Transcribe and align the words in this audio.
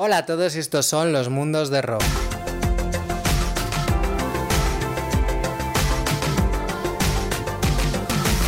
Hola 0.00 0.18
a 0.18 0.26
todos, 0.26 0.54
estos 0.54 0.86
son 0.86 1.12
los 1.12 1.28
mundos 1.28 1.70
de 1.70 1.82
Rob. 1.82 2.00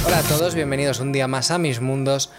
Hola 0.07 0.19
a 0.19 0.23
todos, 0.29 0.55
bienvenidos 0.55 1.01
un 1.01 1.11
día 1.11 1.27
más 1.27 1.51
a 1.51 1.59
mis 1.59 1.81
mundos. 1.81 2.31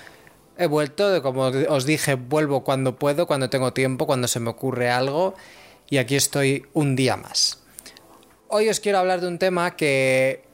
He 0.58 0.66
vuelto, 0.66 1.22
como 1.22 1.42
os 1.42 1.86
dije, 1.86 2.14
vuelvo 2.14 2.64
cuando 2.64 2.96
puedo, 2.96 3.28
cuando 3.28 3.50
tengo 3.50 3.74
tiempo, 3.74 4.08
cuando 4.08 4.30
se 4.30 4.40
me 4.40 4.50
ocurre 4.50 4.90
algo. 4.90 5.36
Y 5.90 5.98
aquí 5.98 6.16
estoy 6.16 6.68
un 6.72 6.96
día 6.96 7.18
más. 7.18 7.62
Hoy 8.48 8.70
os 8.70 8.80
quiero 8.80 9.00
hablar 9.00 9.20
de 9.20 9.28
un 9.28 9.40
tema 9.40 9.76
que 9.76 10.46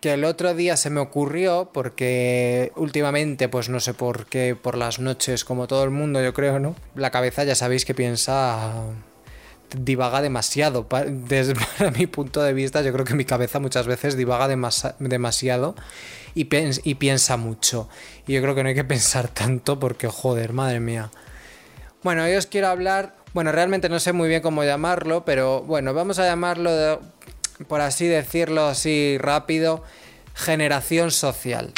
que 0.00 0.12
el 0.12 0.24
otro 0.24 0.54
día 0.54 0.76
se 0.76 0.90
me 0.90 1.00
ocurrió 1.00 1.70
porque 1.72 2.72
últimamente, 2.76 3.48
pues 3.48 3.68
no 3.68 3.80
sé 3.80 3.94
por 3.94 4.26
qué, 4.26 4.56
por 4.60 4.76
las 4.76 4.98
noches, 4.98 5.44
como 5.44 5.66
todo 5.66 5.84
el 5.84 5.90
mundo, 5.90 6.22
yo 6.22 6.32
creo, 6.32 6.58
¿no? 6.58 6.76
La 6.94 7.10
cabeza 7.10 7.44
ya 7.44 7.54
sabéis 7.54 7.84
que 7.84 7.94
piensa 7.94 8.84
divaga 9.76 10.22
demasiado. 10.22 10.86
Desde 11.06 11.54
mi 11.98 12.06
punto 12.06 12.42
de 12.42 12.52
vista, 12.52 12.82
yo 12.82 12.92
creo 12.92 13.04
que 13.04 13.14
mi 13.14 13.24
cabeza 13.24 13.58
muchas 13.58 13.86
veces 13.86 14.16
divaga 14.16 14.48
demasiado 14.48 15.74
y, 16.34 16.48
y 16.84 16.94
piensa 16.94 17.36
mucho. 17.36 17.88
Y 18.26 18.34
yo 18.34 18.42
creo 18.42 18.54
que 18.54 18.62
no 18.62 18.68
hay 18.68 18.74
que 18.74 18.84
pensar 18.84 19.28
tanto 19.28 19.78
porque, 19.78 20.08
joder, 20.08 20.52
madre 20.52 20.80
mía. 20.80 21.10
Bueno, 22.02 22.22
hoy 22.22 22.34
os 22.34 22.46
quiero 22.46 22.68
hablar, 22.68 23.16
bueno, 23.34 23.50
realmente 23.50 23.88
no 23.88 23.98
sé 23.98 24.12
muy 24.12 24.28
bien 24.28 24.40
cómo 24.40 24.62
llamarlo, 24.62 25.24
pero 25.24 25.62
bueno, 25.62 25.92
vamos 25.92 26.20
a 26.20 26.24
llamarlo 26.24 26.72
de, 26.72 26.98
por 27.66 27.80
así 27.80 28.06
decirlo 28.06 28.66
así 28.66 29.16
rápido, 29.18 29.82
generación 30.34 31.10
social. 31.10 31.72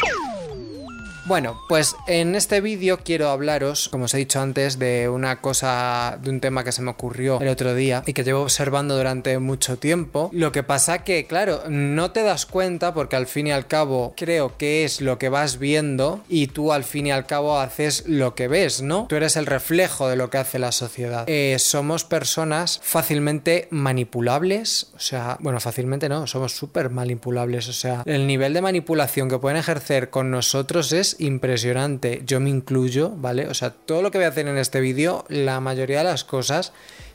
Bueno, 1.30 1.62
pues 1.68 1.94
en 2.08 2.34
este 2.34 2.60
vídeo 2.60 2.98
quiero 3.04 3.28
hablaros, 3.28 3.88
como 3.88 4.06
os 4.06 4.14
he 4.14 4.18
dicho 4.18 4.40
antes, 4.40 4.80
de 4.80 5.08
una 5.08 5.40
cosa, 5.40 6.18
de 6.20 6.28
un 6.28 6.40
tema 6.40 6.64
que 6.64 6.72
se 6.72 6.82
me 6.82 6.90
ocurrió 6.90 7.40
el 7.40 7.46
otro 7.46 7.72
día 7.72 8.02
y 8.04 8.14
que 8.14 8.24
llevo 8.24 8.42
observando 8.42 8.96
durante 8.96 9.38
mucho 9.38 9.78
tiempo. 9.78 10.30
Lo 10.32 10.50
que 10.50 10.64
pasa 10.64 11.04
que, 11.04 11.28
claro, 11.28 11.62
no 11.68 12.10
te 12.10 12.24
das 12.24 12.46
cuenta 12.46 12.92
porque 12.94 13.14
al 13.14 13.28
fin 13.28 13.46
y 13.46 13.52
al 13.52 13.68
cabo 13.68 14.12
creo 14.16 14.56
que 14.56 14.82
es 14.82 15.00
lo 15.00 15.18
que 15.18 15.28
vas 15.28 15.60
viendo 15.60 16.20
y 16.28 16.48
tú 16.48 16.72
al 16.72 16.82
fin 16.82 17.06
y 17.06 17.12
al 17.12 17.26
cabo 17.26 17.60
haces 17.60 18.02
lo 18.08 18.34
que 18.34 18.48
ves, 18.48 18.82
¿no? 18.82 19.06
Tú 19.08 19.14
eres 19.14 19.36
el 19.36 19.46
reflejo 19.46 20.08
de 20.08 20.16
lo 20.16 20.30
que 20.30 20.38
hace 20.38 20.58
la 20.58 20.72
sociedad. 20.72 21.26
Eh, 21.28 21.54
somos 21.60 22.02
personas 22.02 22.80
fácilmente 22.82 23.68
manipulables, 23.70 24.88
o 24.96 24.98
sea, 24.98 25.38
bueno, 25.38 25.60
fácilmente 25.60 26.08
no, 26.08 26.26
somos 26.26 26.56
súper 26.56 26.90
manipulables, 26.90 27.68
o 27.68 27.72
sea, 27.72 28.02
el 28.04 28.26
nivel 28.26 28.52
de 28.52 28.62
manipulación 28.62 29.28
que 29.28 29.38
pueden 29.38 29.58
ejercer 29.58 30.10
con 30.10 30.32
nosotros 30.32 30.92
es 30.92 31.19
impresionante. 31.20 32.22
Yo 32.26 32.40
me 32.40 32.50
incluyo, 32.50 33.10
¿vale? 33.10 33.46
O 33.48 33.54
sea, 33.54 33.70
todo 33.70 34.02
lo 34.02 34.10
que 34.10 34.18
voy 34.18 34.24
a 34.24 34.28
hacer 34.28 34.48
en 34.48 34.58
este 34.58 34.80
vídeo, 34.80 35.24
la 35.28 35.60
mayoría 35.60 35.98
de 35.98 36.04
las 36.04 36.24
cosas 36.24 36.72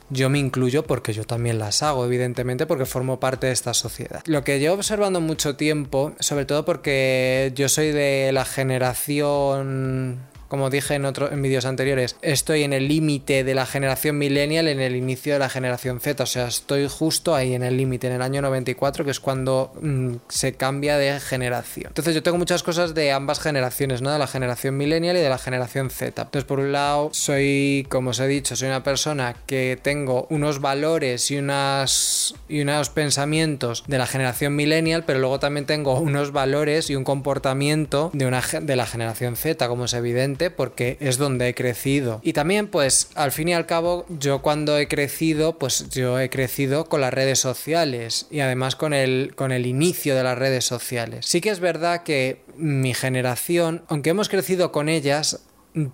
yo 0.08 0.30
me 0.30 0.38
incluyo 0.38 0.84
porque 0.84 1.12
yo 1.12 1.24
también 1.24 1.58
las 1.58 1.82
hago, 1.82 2.04
evidentemente, 2.04 2.66
porque 2.66 2.86
formo 2.86 3.18
parte 3.18 3.48
de 3.48 3.52
esta 3.52 3.74
sociedad. 3.74 4.22
Lo 4.26 4.44
que 4.44 4.60
llevo 4.60 4.76
observando 4.76 5.20
mucho 5.20 5.56
tiempo, 5.56 6.12
sobre 6.20 6.44
todo 6.44 6.64
porque 6.64 7.52
yo 7.54 7.68
soy 7.68 7.90
de 7.90 8.30
la 8.32 8.44
generación 8.44 10.20
como 10.48 10.70
dije 10.70 10.94
en, 10.94 11.04
otros 11.04 11.32
en 11.32 11.42
vídeos 11.42 11.64
anteriores, 11.64 12.16
estoy 12.22 12.62
en 12.62 12.72
el 12.72 12.88
límite 12.88 13.44
de 13.44 13.54
la 13.54 13.66
generación 13.66 14.18
millennial, 14.18 14.68
en 14.68 14.80
el 14.80 14.96
inicio 14.96 15.34
de 15.34 15.38
la 15.38 15.48
generación 15.48 16.00
Z, 16.00 16.22
o 16.22 16.26
sea, 16.26 16.46
estoy 16.46 16.88
justo 16.88 17.34
ahí 17.34 17.54
en 17.54 17.62
el 17.62 17.76
límite, 17.76 18.06
en 18.06 18.14
el 18.14 18.22
año 18.22 18.42
94, 18.42 19.04
que 19.04 19.10
es 19.10 19.20
cuando 19.20 19.72
mm, 19.80 20.16
se 20.28 20.54
cambia 20.54 20.98
de 20.98 21.18
generación. 21.20 21.88
Entonces 21.88 22.14
yo 22.14 22.22
tengo 22.22 22.38
muchas 22.38 22.62
cosas 22.62 22.94
de 22.94 23.12
ambas 23.12 23.40
generaciones, 23.40 24.02
¿no? 24.02 24.10
De 24.10 24.18
la 24.18 24.26
generación 24.26 24.76
millennial 24.76 25.16
y 25.16 25.20
de 25.20 25.28
la 25.28 25.38
generación 25.38 25.90
Z. 25.90 26.22
Entonces, 26.22 26.44
por 26.44 26.60
un 26.60 26.72
lado, 26.72 27.10
soy, 27.12 27.86
como 27.88 28.10
os 28.10 28.20
he 28.20 28.26
dicho, 28.26 28.56
soy 28.56 28.68
una 28.68 28.82
persona 28.82 29.36
que 29.46 29.78
tengo 29.80 30.26
unos 30.30 30.60
valores 30.60 31.30
y, 31.30 31.38
unas, 31.38 32.34
y 32.48 32.60
unos 32.60 32.90
pensamientos 32.90 33.84
de 33.86 33.98
la 33.98 34.06
generación 34.06 34.54
millennial, 34.54 35.04
pero 35.04 35.18
luego 35.18 35.40
también 35.40 35.66
tengo 35.66 35.98
unos 35.98 36.32
valores 36.32 36.90
y 36.90 36.96
un 36.96 37.04
comportamiento 37.04 38.10
de, 38.12 38.26
una, 38.26 38.42
de 38.60 38.76
la 38.76 38.86
generación 38.86 39.36
Z, 39.36 39.68
como 39.68 39.86
es 39.86 39.94
evidente 39.94 40.35
porque 40.50 40.96
es 41.00 41.18
donde 41.18 41.48
he 41.48 41.54
crecido. 41.54 42.20
Y 42.22 42.32
también 42.32 42.68
pues 42.68 43.10
al 43.14 43.32
fin 43.32 43.48
y 43.48 43.54
al 43.54 43.66
cabo 43.66 44.06
yo 44.08 44.42
cuando 44.42 44.78
he 44.78 44.88
crecido 44.88 45.58
pues 45.58 45.88
yo 45.90 46.18
he 46.20 46.30
crecido 46.30 46.86
con 46.86 47.00
las 47.00 47.12
redes 47.12 47.38
sociales 47.38 48.26
y 48.30 48.40
además 48.40 48.76
con 48.76 48.92
el, 48.92 49.32
con 49.34 49.52
el 49.52 49.66
inicio 49.66 50.14
de 50.14 50.22
las 50.22 50.38
redes 50.38 50.64
sociales. 50.64 51.26
Sí 51.26 51.40
que 51.40 51.50
es 51.50 51.60
verdad 51.60 52.02
que 52.02 52.42
mi 52.56 52.94
generación, 52.94 53.84
aunque 53.88 54.10
hemos 54.10 54.28
crecido 54.28 54.72
con 54.72 54.88
ellas, 54.88 55.40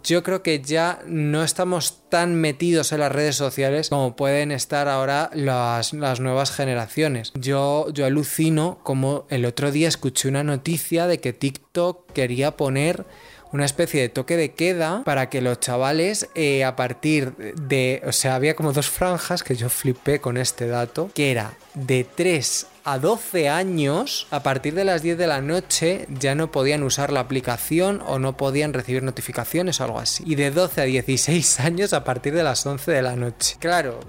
yo 0.05 0.23
creo 0.23 0.43
que 0.43 0.61
ya 0.61 1.01
no 1.07 1.43
estamos 1.43 2.09
tan 2.09 2.37
metidos 2.37 2.93
en 2.93 3.01
las 3.01 3.11
redes 3.11 3.35
sociales 3.35 3.89
como 3.89 4.15
pueden 4.15 4.53
estar 4.53 4.87
ahora 4.89 5.29
las, 5.35 5.93
las, 5.93 6.21
nuevas 6.21 6.53
generaciones. 6.53 7.33
Yo, 7.35 7.91
yo 7.93 8.07
alucino 8.07 8.79
como 8.85 9.27
el 9.29 9.45
otro 9.45 9.73
día 9.73 9.89
escuché 9.89 10.29
una 10.29 10.45
noticia 10.45 11.07
de 11.09 11.19
que 11.19 11.33
TikTok 11.33 12.13
quería 12.13 12.57
poner 12.57 13.05
una 13.53 13.65
especie 13.65 14.01
de 14.01 14.09
toque 14.09 14.37
de 14.37 14.53
queda 14.53 15.03
para 15.05 15.29
que 15.29 15.41
los 15.41 15.61
chavales 15.61 16.29
eh, 16.35 16.65
a 16.65 16.77
partir 16.77 17.35
de, 17.37 18.03
o 18.07 18.13
sea, 18.13 18.35
había 18.35 18.57
como 18.57 18.73
dos 18.73 18.89
franjas 18.89 19.43
que 19.43 19.55
yo 19.55 19.69
flipé 19.69 20.21
con 20.21 20.37
este 20.37 20.67
dato, 20.67 21.11
que 21.15 21.31
era 21.31 21.55
de 21.75 22.05
3 22.05 22.67
a 22.85 22.99
12 22.99 23.49
años, 23.49 24.27
a 24.31 24.43
partir 24.43 24.75
de 24.75 24.85
las 24.85 25.03
10 25.03 25.17
de 25.19 25.27
la 25.27 25.41
noche 25.41 26.07
ya 26.09 26.35
no 26.35 26.51
podían 26.51 26.83
usar 26.83 27.13
la 27.13 27.21
aplicación 27.21 28.03
o 28.07 28.19
no 28.19 28.37
podían 28.37 28.73
recibir 28.73 29.03
notificaciones 29.03 29.81
o 29.81 29.85
algo 29.85 30.01
así. 30.01 30.25
Y 30.27 30.35
de 30.35 30.51
12 30.51 30.81
a 30.81 30.85
16 30.85 31.61
años 31.61 31.93
a 31.93 32.05
partir 32.05 32.35
de 32.35 32.43
las 32.43 32.67
11 32.67 32.91
de 32.91 33.03
la 33.03 33.17
noche. 33.17 33.57
Claro, 33.61 34.01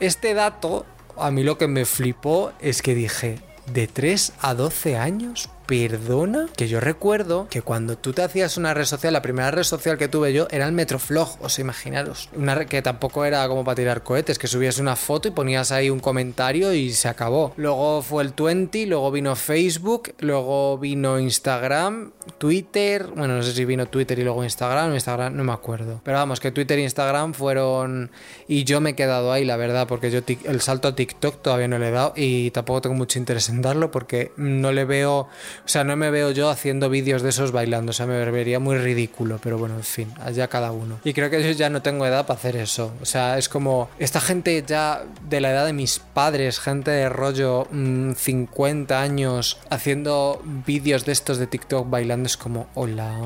este 0.00 0.34
dato 0.34 0.86
a 1.16 1.30
mí 1.30 1.42
lo 1.42 1.58
que 1.58 1.68
me 1.68 1.84
flipó 1.84 2.52
es 2.60 2.82
que 2.82 2.94
dije, 2.94 3.38
¿de 3.72 3.86
3 3.86 4.32
a 4.40 4.54
12 4.54 4.96
años? 4.96 5.50
Perdona 5.66 6.48
que 6.56 6.68
yo 6.68 6.80
recuerdo 6.80 7.48
que 7.48 7.62
cuando 7.62 7.96
tú 7.96 8.12
te 8.12 8.22
hacías 8.22 8.56
una 8.56 8.74
red 8.74 8.84
social, 8.84 9.12
la 9.12 9.22
primera 9.22 9.50
red 9.50 9.62
social 9.62 9.98
que 9.98 10.08
tuve 10.08 10.32
yo 10.32 10.46
era 10.50 10.66
el 10.66 10.72
Metroflog, 10.72 11.38
os 11.40 11.58
imaginaros. 11.58 12.28
Una 12.36 12.54
red 12.54 12.66
que 12.66 12.82
tampoco 12.82 13.24
era 13.24 13.46
como 13.48 13.64
para 13.64 13.76
tirar 13.76 14.02
cohetes, 14.02 14.38
que 14.38 14.46
subías 14.46 14.78
una 14.78 14.96
foto 14.96 15.28
y 15.28 15.30
ponías 15.30 15.72
ahí 15.72 15.90
un 15.90 16.00
comentario 16.00 16.72
y 16.74 16.92
se 16.92 17.08
acabó. 17.08 17.52
Luego 17.56 18.02
fue 18.02 18.22
el 18.22 18.32
20, 18.32 18.86
luego 18.86 19.10
vino 19.10 19.36
Facebook, 19.36 20.14
luego 20.18 20.78
vino 20.78 21.18
Instagram, 21.18 22.12
Twitter, 22.38 23.06
bueno, 23.14 23.36
no 23.36 23.42
sé 23.42 23.52
si 23.52 23.64
vino 23.64 23.86
Twitter 23.86 24.18
y 24.18 24.24
luego 24.24 24.44
Instagram, 24.44 24.94
Instagram, 24.94 25.36
no 25.36 25.44
me 25.44 25.52
acuerdo. 25.52 26.00
Pero 26.04 26.18
vamos, 26.18 26.40
que 26.40 26.50
Twitter 26.50 26.78
e 26.78 26.82
Instagram 26.82 27.34
fueron... 27.34 28.10
Y 28.48 28.64
yo 28.64 28.80
me 28.80 28.90
he 28.90 28.94
quedado 28.94 29.32
ahí, 29.32 29.44
la 29.44 29.56
verdad, 29.56 29.86
porque 29.86 30.10
yo 30.10 30.20
el 30.44 30.60
salto 30.60 30.88
a 30.88 30.94
TikTok 30.94 31.42
todavía 31.42 31.68
no 31.68 31.78
le 31.78 31.88
he 31.88 31.90
dado 31.90 32.12
y 32.16 32.50
tampoco 32.50 32.82
tengo 32.82 32.96
mucho 32.96 33.18
interés 33.18 33.48
en 33.48 33.62
darlo 33.62 33.90
porque 33.90 34.32
no 34.36 34.72
le 34.72 34.84
veo 34.84 35.28
o 35.64 35.68
sea, 35.68 35.84
no 35.84 35.96
me 35.96 36.10
veo 36.10 36.30
yo 36.30 36.50
haciendo 36.50 36.88
vídeos 36.88 37.22
de 37.22 37.30
esos 37.30 37.52
bailando, 37.52 37.90
o 37.90 37.92
sea, 37.92 38.06
me 38.06 38.30
vería 38.30 38.58
muy 38.58 38.76
ridículo, 38.76 39.38
pero 39.42 39.58
bueno, 39.58 39.76
en 39.76 39.84
fin, 39.84 40.12
allá 40.20 40.48
cada 40.48 40.72
uno. 40.72 40.98
Y 41.04 41.12
creo 41.12 41.30
que 41.30 41.42
yo 41.42 41.50
ya 41.50 41.70
no 41.70 41.82
tengo 41.82 42.06
edad 42.06 42.26
para 42.26 42.38
hacer 42.38 42.56
eso. 42.56 42.92
O 43.00 43.04
sea, 43.04 43.38
es 43.38 43.48
como 43.48 43.88
esta 43.98 44.20
gente 44.20 44.62
ya 44.66 45.04
de 45.28 45.40
la 45.40 45.50
edad 45.50 45.66
de 45.66 45.72
mis 45.72 45.98
padres, 45.98 46.60
gente 46.60 46.90
de 46.90 47.08
rollo 47.08 47.66
50 47.70 48.94
mm, 48.94 49.02
años, 49.02 49.58
haciendo 49.70 50.40
vídeos 50.44 51.04
de 51.04 51.12
estos 51.12 51.38
de 51.38 51.46
TikTok 51.46 51.88
bailando, 51.88 52.26
es 52.26 52.36
como, 52.36 52.68
hola, 52.74 53.18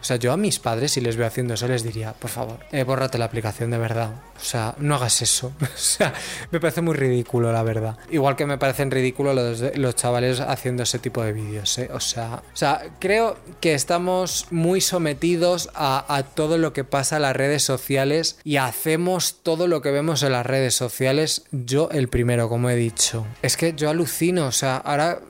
o 0.00 0.04
sea, 0.04 0.16
yo 0.16 0.32
a 0.32 0.36
mis 0.36 0.58
padres, 0.58 0.92
si 0.92 1.00
les 1.00 1.16
veo 1.16 1.26
haciendo 1.26 1.54
eso, 1.54 1.68
les 1.68 1.82
diría, 1.82 2.12
por 2.12 2.30
favor, 2.30 2.58
eh, 2.72 2.84
bórrate 2.84 3.18
la 3.18 3.26
aplicación 3.26 3.70
de 3.70 3.78
verdad. 3.78 4.10
O 4.40 4.44
sea, 4.44 4.74
no 4.78 4.94
hagas 4.94 5.20
eso. 5.22 5.52
o 5.60 5.66
sea, 5.76 6.12
me 6.50 6.60
parece 6.60 6.80
muy 6.80 6.94
ridículo, 6.94 7.52
la 7.52 7.62
verdad. 7.62 7.98
Igual 8.10 8.36
que 8.36 8.46
me 8.46 8.58
parecen 8.58 8.90
ridículos 8.90 9.60
los, 9.74 9.94
chavales 9.94 10.40
haciendo 10.40 10.84
ese 10.84 10.98
tipo 10.98 11.22
de 11.22 11.32
vídeos, 11.32 11.76
¿eh? 11.78 11.90
O 11.92 12.00
sea, 12.00 12.42
o 12.52 12.56
sea, 12.56 12.82
creo 12.98 13.36
que 13.60 13.74
estamos 13.74 14.46
muy 14.50 14.80
sometidos 14.80 15.68
a, 15.74 16.04
a 16.14 16.22
todo 16.22 16.56
lo 16.58 16.72
que 16.72 16.84
pasa 16.84 17.16
en 17.16 17.22
las 17.22 17.36
redes 17.36 17.62
sociales 17.62 18.38
y 18.44 18.56
hacemos 18.56 19.36
todo 19.42 19.66
lo 19.66 19.82
que 19.82 19.90
vemos 19.90 20.22
en 20.22 20.32
las 20.32 20.46
redes 20.46 20.74
sociales. 20.74 21.44
Yo 21.50 21.90
el 21.90 22.08
primero, 22.08 22.48
como 22.48 22.70
he 22.70 22.76
dicho. 22.76 23.26
Es 23.42 23.56
que 23.56 23.74
yo 23.74 23.90
alucino, 23.90 24.46
o 24.46 24.52
sea, 24.52 24.76
ahora 24.76 25.20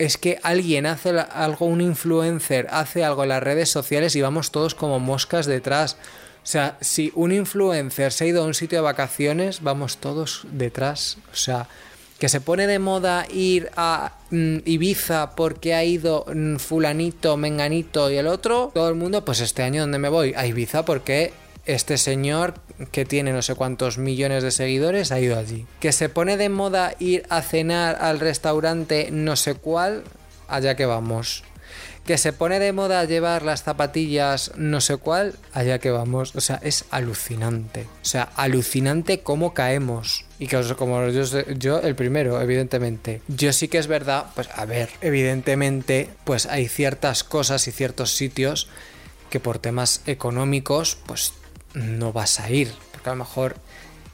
es 0.00 0.16
que 0.16 0.40
alguien 0.42 0.86
hace 0.86 1.10
algo, 1.10 1.66
un 1.66 1.82
influencer 1.82 2.66
hace 2.70 3.04
algo 3.04 3.22
en 3.22 3.28
las 3.28 3.42
redes 3.42 3.68
sociales 3.68 4.16
y 4.16 4.22
vamos 4.22 4.50
todos 4.50 4.74
como 4.74 4.98
moscas 4.98 5.44
detrás. 5.44 5.98
O 6.42 6.46
sea, 6.46 6.78
si 6.80 7.12
un 7.14 7.32
influencer 7.32 8.10
se 8.10 8.24
ha 8.24 8.26
ido 8.28 8.42
a 8.42 8.46
un 8.46 8.54
sitio 8.54 8.78
de 8.78 8.82
vacaciones, 8.82 9.62
vamos 9.62 9.98
todos 9.98 10.46
detrás. 10.52 11.18
O 11.30 11.36
sea, 11.36 11.68
que 12.18 12.30
se 12.30 12.40
pone 12.40 12.66
de 12.66 12.78
moda 12.78 13.26
ir 13.30 13.70
a 13.76 14.12
mm, 14.30 14.58
Ibiza 14.64 15.36
porque 15.36 15.74
ha 15.74 15.84
ido 15.84 16.24
mm, 16.26 16.56
fulanito, 16.56 17.36
menganito 17.36 18.10
y 18.10 18.16
el 18.16 18.26
otro, 18.26 18.70
todo 18.72 18.88
el 18.88 18.94
mundo, 18.94 19.22
pues 19.26 19.40
este 19.40 19.62
año 19.62 19.82
donde 19.82 19.98
me 19.98 20.08
voy 20.08 20.32
a 20.34 20.46
Ibiza 20.46 20.86
porque 20.86 21.34
este 21.74 21.98
señor 21.98 22.54
que 22.92 23.04
tiene 23.04 23.32
no 23.32 23.42
sé 23.42 23.54
cuántos 23.54 23.98
millones 23.98 24.42
de 24.42 24.50
seguidores 24.50 25.12
ha 25.12 25.20
ido 25.20 25.38
allí. 25.38 25.66
Que 25.80 25.92
se 25.92 26.08
pone 26.08 26.36
de 26.36 26.48
moda 26.48 26.94
ir 26.98 27.24
a 27.28 27.42
cenar 27.42 27.96
al 28.00 28.20
restaurante 28.20 29.08
no 29.10 29.36
sé 29.36 29.54
cuál, 29.54 30.04
allá 30.48 30.76
que 30.76 30.86
vamos 30.86 31.44
que 32.10 32.18
se 32.18 32.32
pone 32.32 32.58
de 32.58 32.72
moda 32.72 33.04
llevar 33.04 33.42
las 33.42 33.62
zapatillas 33.62 34.52
no 34.56 34.80
sé 34.80 34.96
cuál, 34.96 35.34
allá 35.52 35.78
que 35.78 35.90
vamos. 35.90 36.34
O 36.34 36.40
sea, 36.40 36.58
es 36.62 36.84
alucinante. 36.90 37.82
O 38.02 38.04
sea, 38.04 38.30
alucinante 38.34 39.20
cómo 39.20 39.54
caemos. 39.54 40.24
Y 40.38 40.46
que 40.46 40.60
como 40.76 41.06
yo, 41.08 41.22
yo 41.52 41.80
el 41.80 41.94
primero, 41.94 42.40
evidentemente. 42.40 43.22
Yo 43.28 43.52
sí 43.52 43.68
que 43.68 43.78
es 43.78 43.86
verdad, 43.86 44.26
pues 44.34 44.48
a 44.54 44.64
ver, 44.64 44.88
evidentemente, 45.02 46.10
pues 46.24 46.46
hay 46.46 46.68
ciertas 46.68 47.22
cosas 47.22 47.68
y 47.68 47.70
ciertos 47.70 48.12
sitios 48.12 48.68
que 49.28 49.38
por 49.38 49.58
temas 49.58 50.02
económicos, 50.06 50.98
pues 51.06 51.34
no 51.74 52.12
vas 52.12 52.40
a 52.40 52.50
ir. 52.50 52.72
Porque 52.92 53.10
a 53.10 53.12
lo 53.12 53.18
mejor 53.18 53.56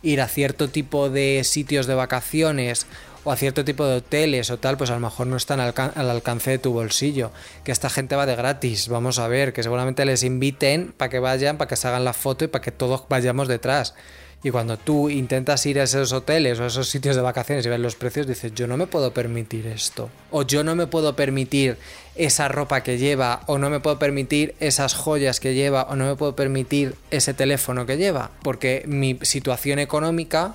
ir 0.02 0.20
a 0.20 0.28
cierto 0.28 0.68
tipo 0.68 1.10
de 1.10 1.42
sitios 1.44 1.86
de 1.86 1.94
vacaciones 1.94 2.86
o 3.24 3.32
a 3.32 3.36
cierto 3.36 3.64
tipo 3.64 3.84
de 3.86 3.96
hoteles 3.96 4.50
o 4.50 4.58
tal, 4.58 4.76
pues 4.76 4.90
a 4.90 4.94
lo 4.94 5.00
mejor 5.00 5.26
no 5.26 5.36
están 5.36 5.58
al, 5.58 5.74
al, 5.76 6.10
alcance 6.10 6.50
de 6.50 6.58
tu 6.58 6.72
bolsillo. 6.72 7.32
Que 7.64 7.72
esta 7.72 7.90
gente 7.90 8.14
va 8.14 8.24
de 8.24 8.36
gratis, 8.36 8.88
vamos 8.88 9.18
a 9.18 9.26
ver, 9.26 9.52
que 9.52 9.64
seguramente 9.64 10.04
les 10.04 10.22
inviten 10.22 10.94
para 10.96 11.08
que 11.08 11.18
vayan, 11.18 11.58
para 11.58 11.68
que 11.68 11.76
se 11.76 11.88
hagan 11.88 12.04
la 12.04 12.12
foto 12.12 12.44
y 12.44 12.48
para 12.48 12.62
que 12.62 12.70
todos 12.70 13.04
vayamos 13.08 13.48
detrás. 13.48 13.94
Y 14.42 14.50
cuando 14.50 14.76
tú 14.76 15.10
intentas 15.10 15.64
ir 15.66 15.80
a 15.80 15.84
esos 15.84 16.12
hoteles 16.12 16.60
o 16.60 16.64
a 16.64 16.66
esos 16.68 16.88
sitios 16.88 17.16
de 17.16 17.22
vacaciones 17.22 17.66
y 17.66 17.68
ver 17.68 17.80
los 17.80 17.96
precios, 17.96 18.26
dices, 18.26 18.52
yo 18.54 18.66
no 18.66 18.76
me 18.76 18.86
puedo 18.86 19.12
permitir 19.12 19.66
esto. 19.66 20.08
O 20.30 20.42
yo 20.42 20.62
no 20.62 20.76
me 20.76 20.86
puedo 20.86 21.16
permitir 21.16 21.78
esa 22.14 22.46
ropa 22.48 22.82
que 22.82 22.98
lleva. 22.98 23.42
O 23.46 23.58
no 23.58 23.70
me 23.70 23.80
puedo 23.80 23.98
permitir 23.98 24.54
esas 24.60 24.94
joyas 24.94 25.40
que 25.40 25.54
lleva. 25.54 25.84
O 25.84 25.96
no 25.96 26.04
me 26.04 26.16
puedo 26.16 26.36
permitir 26.36 26.94
ese 27.10 27.34
teléfono 27.34 27.86
que 27.86 27.96
lleva. 27.96 28.30
Porque 28.42 28.84
mi 28.86 29.18
situación 29.22 29.78
económica, 29.78 30.54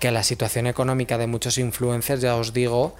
que 0.00 0.10
la 0.10 0.22
situación 0.24 0.66
económica 0.66 1.18
de 1.18 1.26
muchos 1.26 1.58
influencers, 1.58 2.22
ya 2.22 2.34
os 2.34 2.52
digo, 2.52 2.96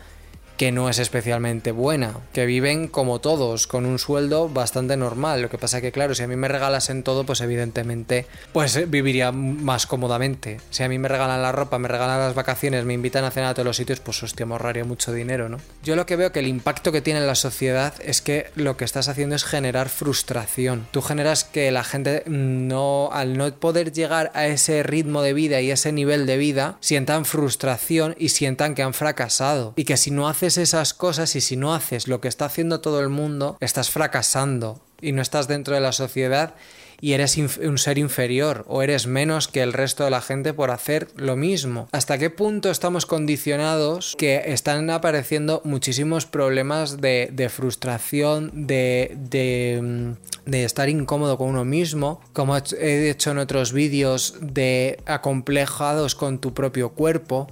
que 0.58 0.72
no 0.72 0.90
es 0.90 0.99
especialmente 0.99 1.70
buena, 1.70 2.14
que 2.32 2.44
viven 2.44 2.88
como 2.88 3.20
todos, 3.20 3.69
con 3.69 3.87
un 3.87 4.00
sueldo 4.00 4.49
bastante 4.49 4.96
normal. 4.96 5.40
Lo 5.40 5.49
que 5.49 5.56
pasa 5.56 5.81
que, 5.81 5.93
claro, 5.93 6.16
si 6.16 6.25
a 6.25 6.26
mí 6.26 6.34
me 6.34 6.49
regalasen 6.49 7.05
todo, 7.05 7.25
pues 7.25 7.40
evidentemente, 7.40 8.26
pues 8.52 8.75
eh, 8.75 8.84
viviría 8.87 9.31
más 9.31 9.87
cómodamente. 9.87 10.60
Si 10.70 10.82
a 10.82 10.88
mí 10.88 10.99
me 10.99 11.06
regalan 11.06 11.40
la 11.43 11.52
ropa, 11.52 11.78
me 11.78 11.87
regalan 11.87 12.19
las 12.19 12.34
vacaciones, 12.34 12.84
me 12.84 12.94
invitan 12.94 13.25
a 13.25 13.31
cenar 13.31 13.50
a 13.50 13.55
todos 13.55 13.66
los 13.66 13.76
sitios, 13.76 14.00
pues 14.00 14.20
hostia, 14.20 14.46
me 14.46 14.55
ahorraría 14.55 14.84
mucho 14.84 15.12
dinero, 15.12 15.49
¿no? 15.49 15.58
Yo 15.84 15.94
lo 15.94 16.06
que 16.06 16.16
veo 16.16 16.32
que 16.32 16.40
el 16.40 16.49
impacto 16.49 16.90
que 16.90 17.02
tiene 17.02 17.20
en 17.20 17.28
la 17.28 17.37
sociedad 17.37 17.94
es 18.05 18.20
que 18.20 18.50
lo 18.56 18.76
que 18.76 18.84
estás 18.84 19.06
haciendo 19.08 19.37
es 19.37 19.44
generar 19.44 19.88
frustración. 19.88 20.88
Tú 20.90 21.02
generas 21.02 21.44
que 21.44 21.70
la 21.70 21.84
gente 21.84 22.25
no, 22.26 23.10
al 23.12 23.38
no 23.38 23.55
poder 23.55 23.93
llegar 23.93 24.32
a 24.34 24.49
ese 24.49 24.82
ritmo 24.82 25.22
de 25.22 25.34
vida 25.34 25.60
y 25.60 25.70
ese 25.70 25.93
nivel 25.93 26.26
de 26.26 26.37
vida, 26.37 26.78
sientan 26.81 27.25
frustración 27.25 28.16
y 28.19 28.31
sientan 28.31 28.75
que 28.75 28.82
han 28.82 28.93
fracasado. 28.93 29.72
Y 29.76 29.84
que 29.84 29.96
si 29.96 30.10
no 30.10 30.26
haces 30.28 30.47
esas 30.56 30.94
cosas 30.94 31.36
y 31.36 31.40
si 31.40 31.56
no 31.56 31.74
haces 31.74 32.08
lo 32.08 32.20
que 32.20 32.28
está 32.28 32.46
haciendo 32.46 32.80
todo 32.80 33.00
el 33.00 33.08
mundo, 33.08 33.58
estás 33.60 33.90
fracasando 33.90 34.80
y 35.00 35.12
no 35.12 35.20
estás 35.20 35.48
dentro 35.48 35.74
de 35.74 35.80
la 35.80 35.92
sociedad 35.92 36.54
y 37.00 37.12
eres 37.12 37.36
un 37.36 37.78
ser 37.78 37.98
inferior 37.98 38.64
o 38.68 38.82
eres 38.82 39.06
menos 39.06 39.48
que 39.48 39.62
el 39.62 39.72
resto 39.72 40.04
de 40.04 40.10
la 40.10 40.20
gente 40.20 40.52
por 40.52 40.70
hacer 40.70 41.08
lo 41.16 41.36
mismo. 41.36 41.88
¿Hasta 41.92 42.18
qué 42.18 42.30
punto 42.30 42.70
estamos 42.70 43.06
condicionados 43.06 44.16
que 44.18 44.42
están 44.46 44.90
apareciendo 44.90 45.62
muchísimos 45.64 46.26
problemas 46.26 47.00
de, 47.00 47.50
frustración, 47.54 48.66
de, 48.66 49.16
de, 49.16 49.80
mm, 49.80 50.50
de, 50.50 50.64
estar 50.64 50.88
incómodo 50.88 51.38
con 51.38 51.50
uno 51.50 51.64
mismo? 51.64 52.20
Como 52.32 52.56
he 52.56 53.10
hecho 53.10 53.30
en 53.30 53.38
otros 53.38 53.72
vídeos, 53.72 54.34
de 54.40 54.98
acomplejados 55.06 56.14
con 56.14 56.40
tu 56.40 56.52
propio 56.52 56.90
cuerpo 56.90 57.48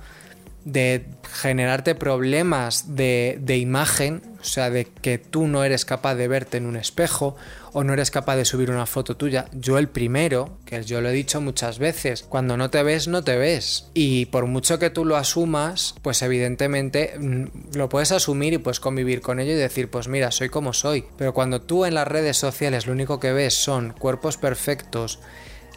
de 0.66 1.06
generarte 1.32 1.94
problemas 1.94 2.96
de, 2.96 3.38
de, 3.40 3.56
imagen, 3.56 4.20
o 4.40 4.44
sea, 4.44 4.68
de 4.68 4.84
que 4.84 5.16
tú 5.16 5.46
no 5.46 5.62
eres 5.62 5.84
capaz 5.84 6.16
de 6.16 6.26
verte 6.26 6.56
en 6.56 6.66
un 6.66 6.74
espejo 6.74 7.36
o 7.72 7.84
no 7.84 7.92
eres 7.92 8.10
capaz 8.10 8.34
de 8.34 8.44
subir 8.44 8.72
una 8.72 8.84
foto 8.84 9.16
tuya. 9.16 9.46
Yo 9.52 9.78
el 9.78 9.88
primero, 9.88 10.58
que 10.64 10.82
yo 10.82 11.00
lo 11.00 11.10
he 11.10 11.12
dicho 11.12 11.40
muchas 11.40 11.78
veces, 11.78 12.24
cuando 12.24 12.56
no 12.56 12.68
te 12.68 12.82
ves, 12.82 13.06
no 13.06 13.22
te 13.22 13.36
ves. 13.36 13.90
Y 13.94 14.26
por 14.26 14.46
mucho 14.46 14.80
que 14.80 14.90
tú 14.90 15.04
lo 15.04 15.16
asumas, 15.16 15.94
pues 16.02 16.20
evidentemente 16.22 17.14
mm, 17.16 17.76
lo 17.76 17.88
puedes 17.88 18.10
asumir 18.10 18.52
y 18.52 18.58
puedes 18.58 18.80
convivir 18.80 19.20
con 19.20 19.38
ello 19.38 19.52
y 19.52 19.56
decir, 19.56 19.88
pues 19.88 20.08
mira, 20.08 20.32
soy 20.32 20.48
como 20.48 20.72
soy. 20.72 21.04
Pero 21.16 21.32
cuando 21.32 21.62
tú 21.62 21.84
en 21.84 21.94
las 21.94 22.08
redes 22.08 22.36
sociales 22.38 22.86
lo 22.86 22.92
único 22.92 23.20
que 23.20 23.32
ves 23.32 23.54
son 23.54 23.92
cuerpos 23.92 24.36
perfectos, 24.36 25.20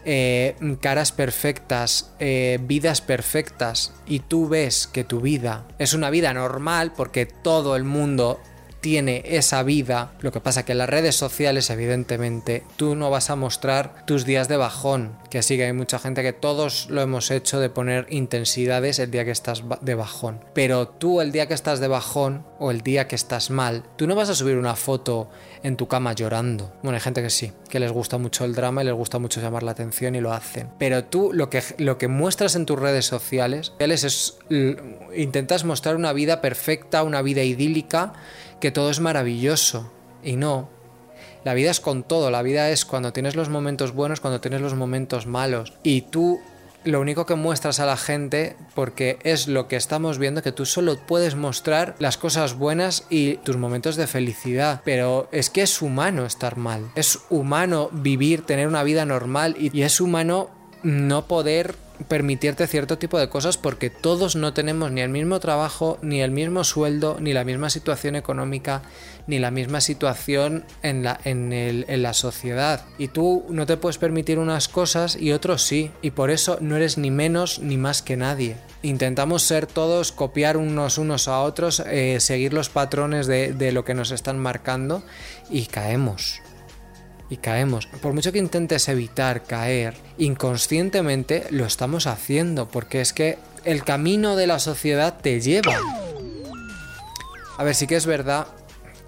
eh, 0.06 0.56
caras 0.82 1.12
perfectas, 1.12 2.12
eh, 2.20 2.60
vidas 2.62 3.02
perfectas, 3.02 3.94
y 4.06 4.20
tú 4.20 4.48
ves 4.48 4.88
que 4.88 5.04
tu 5.04 5.22
vida 5.22 5.66
es 5.78 5.94
una 5.94 6.10
vida 6.10 6.34
normal 6.34 6.94
porque 6.96 7.26
todo 7.26 7.76
el 7.76 7.84
mundo 7.84 8.40
tiene 8.82 9.24
esa 9.26 9.64
vida. 9.64 10.14
Lo 10.22 10.32
que 10.32 10.40
pasa 10.40 10.64
que 10.64 10.72
en 10.72 10.78
las 10.78 10.90
redes 10.90 11.16
sociales, 11.16 11.70
evidentemente, 11.70 12.64
tú 12.76 12.96
no 12.96 13.10
vas 13.10 13.30
a 13.30 13.36
mostrar 13.36 14.06
tus 14.06 14.26
días 14.26 14.48
de 14.48 14.58
bajón. 14.58 15.18
Que 15.30 15.44
sí 15.44 15.58
que 15.58 15.66
hay 15.66 15.74
mucha 15.74 16.00
gente 16.00 16.24
que 16.24 16.34
todos 16.34 16.90
lo 16.90 17.02
hemos 17.02 17.32
hecho 17.32 17.60
de 17.60 17.70
poner 17.70 18.08
intensidades 18.10 19.00
el 19.00 19.12
día 19.12 19.26
que 19.26 19.32
estás 19.32 19.64
de 19.82 19.96
bajón. 19.96 20.44
Pero 20.54 20.88
tú 20.88 21.22
el 21.22 21.32
día 21.32 21.48
que 21.48 21.54
estás 21.54 21.80
de 21.80 21.88
bajón 21.88 22.46
o 22.60 22.72
el 22.72 22.82
día 22.82 23.08
que 23.08 23.16
estás 23.16 23.50
mal, 23.50 23.84
tú 23.96 24.06
no 24.06 24.16
vas 24.16 24.30
a 24.30 24.36
subir 24.36 24.58
una 24.58 24.76
foto 24.76 25.30
en 25.64 25.78
tu 25.78 25.88
cama 25.88 26.14
llorando. 26.14 26.72
Bueno, 26.84 26.96
hay 26.96 27.02
gente 27.02 27.22
que 27.22 27.30
sí, 27.30 27.52
que 27.70 27.80
les 27.80 27.92
gusta 27.92 28.18
mucho 28.18 28.46
el 28.46 28.54
drama 28.54 28.82
y 28.82 28.86
les 28.86 28.94
gusta 28.94 29.20
mucho 29.20 29.42
llamar 29.42 29.64
la 29.64 29.72
atención 29.72 30.16
y 30.16 30.22
lo 30.22 30.34
hacen. 30.34 30.70
Pero 30.78 31.06
tú 31.06 31.32
lo 31.34 31.50
que, 31.50 31.64
lo 31.78 31.98
que 31.98 32.08
muestras 32.08 32.56
en 32.56 32.66
tus 32.66 32.78
redes 32.80 33.06
sociales 33.06 33.74
es 33.80 34.38
intentas 35.16 35.64
mostrar 35.64 35.96
una 35.96 36.14
vida 36.14 36.42
perfecta, 36.42 37.04
una 37.04 37.22
vida 37.22 37.44
idílica 37.44 38.14
que 38.60 38.72
todo 38.72 38.90
es 38.90 39.00
maravilloso. 39.00 39.92
Y 40.24 40.36
no. 40.36 40.70
La 41.46 41.54
vida 41.54 41.72
es 41.72 41.80
con 41.80 42.04
todo, 42.04 42.32
la 42.32 42.42
vida 42.42 42.70
es 42.70 42.84
cuando 42.84 43.14
tienes 43.14 43.36
los 43.36 43.48
momentos 43.48 43.94
buenos, 43.94 44.20
cuando 44.20 44.42
tienes 44.42 44.60
los 44.60 44.76
momentos 44.76 45.26
malos. 45.26 45.74
Y 45.84 46.02
tú 46.02 46.42
lo 46.84 47.00
único 47.02 47.26
que 47.26 47.36
muestras 47.36 47.80
a 47.80 47.86
la 47.86 47.98
gente, 47.98 48.56
porque 48.76 49.20
es 49.24 49.48
lo 49.48 49.68
que 49.68 49.76
estamos 49.76 50.18
viendo, 50.18 50.42
que 50.42 50.52
tú 50.52 50.66
solo 50.66 50.98
puedes 50.98 51.36
mostrar 51.36 51.96
las 52.00 52.18
cosas 52.18 52.56
buenas 52.56 53.06
y 53.10 53.38
tus 53.38 53.58
momentos 53.58 53.96
de 53.96 54.08
felicidad. 54.08 54.82
Pero 54.86 55.28
es 55.32 55.50
que 55.50 55.62
es 55.62 55.82
humano 55.82 56.26
estar 56.26 56.58
mal. 56.58 56.92
Es 56.96 57.20
humano 57.30 57.90
vivir, 57.92 58.46
tener 58.46 58.68
una 58.68 58.84
vida 58.84 59.06
normal 59.06 59.56
y, 59.60 59.76
y 59.78 59.84
es 59.84 60.02
humano 60.02 60.50
no 60.84 61.26
poder 61.26 61.76
permitirte 62.08 62.68
cierto 62.68 62.98
tipo 62.98 63.20
de 63.20 63.30
cosas 63.30 63.58
porque 63.58 63.90
todos 63.90 64.36
no 64.36 64.54
tenemos 64.54 64.92
ni 64.92 65.02
el 65.02 65.10
mismo 65.10 65.40
trabajo, 65.40 65.98
ni 66.02 66.22
el 66.22 66.32
mismo 66.32 66.64
sueldo, 66.64 67.18
ni 67.20 67.34
la 67.34 67.44
misma 67.44 67.70
situación 67.70 68.16
económica, 68.16 68.82
ni 69.28 69.40
la 69.40 69.52
misma 69.52 69.82
situación 69.82 70.64
en 70.82 71.04
la, 71.04 71.20
en, 71.24 71.54
el, 71.54 71.86
en 71.88 72.02
la 72.02 72.14
sociedad. 72.14 72.86
Y 72.98 73.10
tú 73.10 73.46
no 73.50 73.66
te 73.66 73.78
puedes 73.78 73.98
permitir 73.98 74.40
unas 74.40 74.68
cosas 74.68 75.16
y 75.16 75.32
otros 75.32 75.62
sí. 75.64 75.92
Y 76.02 76.12
por 76.12 76.32
eso 76.32 76.58
no 76.62 76.76
eres 76.76 76.98
ni 76.98 77.12
menos 77.12 77.60
ni 77.60 77.78
más 77.78 78.02
que 78.02 78.18
nadie. 78.18 78.56
Intentamos 78.82 79.44
ser 79.44 79.68
todos, 79.68 80.12
copiar 80.12 80.58
unos 80.58 80.98
unos 80.98 81.28
a 81.28 81.42
otros, 81.42 81.84
eh, 81.86 82.20
seguir 82.20 82.54
los 82.54 82.70
patrones 82.70 83.28
de, 83.28 83.54
de 83.54 83.72
lo 83.72 83.84
que 83.84 83.94
nos 83.94 84.12
están 84.12 84.40
marcando 84.40 85.04
y 85.50 85.66
caemos 85.66 86.42
y 87.30 87.38
caemos. 87.38 87.86
Por 87.86 88.14
mucho 88.14 88.32
que 88.32 88.40
intentes 88.40 88.90
evitar 88.90 89.44
caer, 89.44 89.96
inconscientemente 90.18 91.46
lo 91.52 91.66
estamos 91.66 92.08
haciendo, 92.08 92.68
porque 92.68 93.02
es 93.02 93.14
que 93.14 93.38
el 93.66 93.84
camino 93.84 94.36
de 94.36 94.48
la 94.48 94.60
sociedad 94.60 95.18
te 95.22 95.40
lleva. 95.40 95.78
A 97.58 97.64
ver, 97.64 97.76
sí 97.76 97.88
que 97.88 97.96
es 97.96 98.06
verdad 98.06 98.48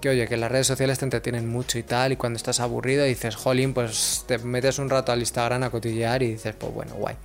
que, 0.00 0.10
oye, 0.10 0.26
que 0.28 0.36
las 0.36 0.50
redes 0.50 0.66
sociales 0.66 0.98
te 0.98 1.06
entretienen 1.06 1.48
mucho 1.48 1.78
y 1.78 1.84
tal, 1.84 2.12
y 2.12 2.16
cuando 2.16 2.36
estás 2.36 2.60
aburrido 2.60 3.04
dices, 3.04 3.36
jolín, 3.36 3.72
pues 3.72 4.24
te 4.26 4.38
metes 4.38 4.78
un 4.78 4.90
rato 4.90 5.12
al 5.12 5.20
Instagram 5.20 5.62
a 5.62 5.70
cotillear 5.70 6.22
y 6.22 6.32
dices, 6.32 6.54
pues 6.58 6.74
bueno, 6.74 6.94
guay. 6.96 7.16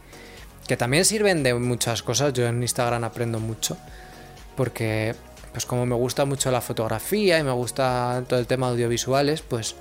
Que 0.68 0.78
también 0.78 1.04
sirven 1.04 1.44
de 1.44 1.54
muchas 1.56 2.04
cosas, 2.04 2.34
yo 2.34 2.48
en 2.48 2.62
Instagram 2.62 3.04
aprendo 3.04 3.40
mucho, 3.40 3.78
porque, 4.56 5.16
pues 5.52 5.66
como 5.66 5.86
me 5.86 5.96
gusta 5.96 6.26
mucho 6.26 6.52
la 6.52 6.62
fotografía 6.62 7.40
y 7.40 7.44
me 7.44 7.52
gusta 7.52 8.24
todo 8.28 8.40
el 8.40 8.48
tema 8.48 8.68
audiovisuales, 8.68 9.42
pues 9.42 9.76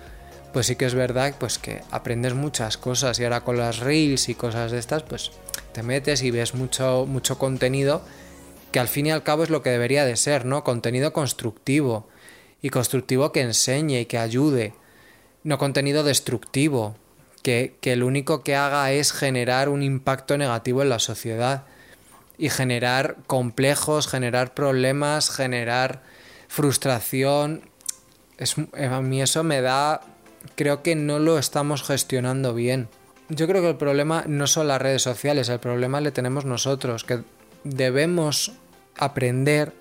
pues 0.56 0.68
sí 0.68 0.76
que 0.76 0.86
es 0.86 0.94
verdad 0.94 1.34
pues 1.38 1.58
que 1.58 1.82
aprendes 1.90 2.32
muchas 2.32 2.78
cosas 2.78 3.20
y 3.20 3.24
ahora 3.24 3.42
con 3.42 3.58
las 3.58 3.80
reels 3.80 4.30
y 4.30 4.34
cosas 4.34 4.72
de 4.72 4.78
estas 4.78 5.02
pues 5.02 5.32
te 5.72 5.82
metes 5.82 6.22
y 6.22 6.30
ves 6.30 6.54
mucho 6.54 7.04
mucho 7.06 7.36
contenido 7.36 8.00
que 8.72 8.80
al 8.80 8.88
fin 8.88 9.04
y 9.04 9.10
al 9.10 9.22
cabo 9.22 9.42
es 9.42 9.50
lo 9.50 9.60
que 9.60 9.68
debería 9.68 10.06
de 10.06 10.16
ser, 10.16 10.46
¿no? 10.46 10.64
Contenido 10.64 11.12
constructivo 11.12 12.08
y 12.62 12.70
constructivo 12.70 13.32
que 13.32 13.42
enseñe 13.42 14.00
y 14.00 14.06
que 14.06 14.16
ayude, 14.16 14.72
no 15.44 15.58
contenido 15.58 16.04
destructivo, 16.04 16.96
que, 17.42 17.76
que 17.82 17.94
lo 17.94 18.06
único 18.06 18.42
que 18.42 18.56
haga 18.56 18.90
es 18.92 19.12
generar 19.12 19.68
un 19.68 19.82
impacto 19.82 20.38
negativo 20.38 20.80
en 20.80 20.88
la 20.88 21.00
sociedad 21.00 21.64
y 22.38 22.48
generar 22.48 23.16
complejos, 23.26 24.08
generar 24.08 24.54
problemas, 24.54 25.28
generar 25.28 26.02
frustración. 26.48 27.68
Es, 28.38 28.56
a 28.58 29.02
mí 29.02 29.20
eso 29.20 29.44
me 29.44 29.60
da 29.60 30.00
creo 30.54 30.82
que 30.82 30.94
no 30.94 31.18
lo 31.18 31.38
estamos 31.38 31.82
gestionando 31.82 32.54
bien. 32.54 32.88
Yo 33.28 33.46
creo 33.48 33.62
que 33.62 33.70
el 33.70 33.76
problema 33.76 34.24
no 34.26 34.46
son 34.46 34.68
las 34.68 34.80
redes 34.80 35.02
sociales, 35.02 35.48
el 35.48 35.58
problema 35.58 36.00
le 36.00 36.12
tenemos 36.12 36.44
nosotros, 36.44 37.04
que 37.04 37.20
debemos 37.64 38.52
aprender 38.96 39.72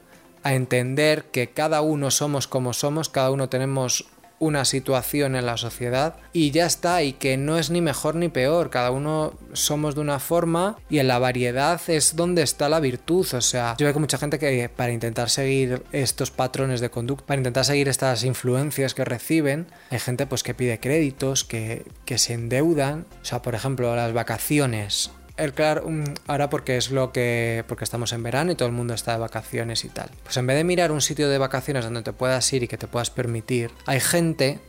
a 0.43 0.53
entender 0.53 1.25
que 1.25 1.49
cada 1.49 1.81
uno 1.81 2.11
somos 2.11 2.47
como 2.47 2.73
somos, 2.73 3.09
cada 3.09 3.31
uno 3.31 3.49
tenemos 3.49 4.05
una 4.39 4.65
situación 4.65 5.35
en 5.35 5.45
la 5.45 5.57
sociedad 5.57 6.15
y 6.33 6.51
ya 6.51 6.65
está, 6.65 7.03
y 7.03 7.13
que 7.13 7.37
no 7.37 7.57
es 7.57 7.69
ni 7.69 7.81
mejor 7.81 8.15
ni 8.15 8.29
peor, 8.29 8.69
cada 8.69 8.91
uno 8.91 9.33
somos 9.53 9.95
de 9.95 10.01
una 10.01 10.19
forma 10.19 10.77
y 10.89 10.99
en 10.99 11.07
la 11.07 11.19
variedad 11.19 11.81
es 11.87 12.15
donde 12.15 12.41
está 12.41 12.69
la 12.69 12.79
virtud, 12.79 13.27
o 13.33 13.41
sea, 13.41 13.75
yo 13.77 13.85
veo 13.85 13.93
que 13.93 13.99
mucha 13.99 14.17
gente 14.17 14.39
que 14.39 14.69
para 14.69 14.91
intentar 14.91 15.29
seguir 15.29 15.83
estos 15.91 16.31
patrones 16.31 16.81
de 16.81 16.89
conducta, 16.89 17.25
para 17.25 17.39
intentar 17.39 17.65
seguir 17.65 17.87
estas 17.87 18.23
influencias 18.23 18.93
que 18.93 19.05
reciben, 19.05 19.67
hay 19.89 19.99
gente 19.99 20.25
pues 20.27 20.43
que 20.43 20.53
pide 20.53 20.79
créditos, 20.79 21.43
que, 21.43 21.85
que 22.05 22.17
se 22.17 22.33
endeudan, 22.33 23.05
o 23.21 23.25
sea, 23.25 23.41
por 23.41 23.55
ejemplo, 23.55 23.95
las 23.95 24.13
vacaciones 24.13 25.11
el 25.37 25.53
claro, 25.53 25.85
ahora 26.27 26.49
porque 26.49 26.77
es 26.77 26.91
lo 26.91 27.11
que. 27.11 27.63
porque 27.67 27.83
estamos 27.83 28.13
en 28.13 28.23
verano 28.23 28.51
y 28.51 28.55
todo 28.55 28.67
el 28.67 28.73
mundo 28.73 28.93
está 28.93 29.13
de 29.13 29.19
vacaciones 29.19 29.83
y 29.85 29.89
tal. 29.89 30.09
Pues 30.23 30.37
en 30.37 30.47
vez 30.47 30.57
de 30.57 30.63
mirar 30.63 30.91
un 30.91 31.01
sitio 31.01 31.29
de 31.29 31.37
vacaciones 31.37 31.83
donde 31.83 32.03
te 32.03 32.13
puedas 32.13 32.51
ir 32.53 32.63
y 32.63 32.67
que 32.67 32.77
te 32.77 32.87
puedas 32.87 33.09
permitir, 33.09 33.71
hay 33.85 33.99
gente 33.99 34.59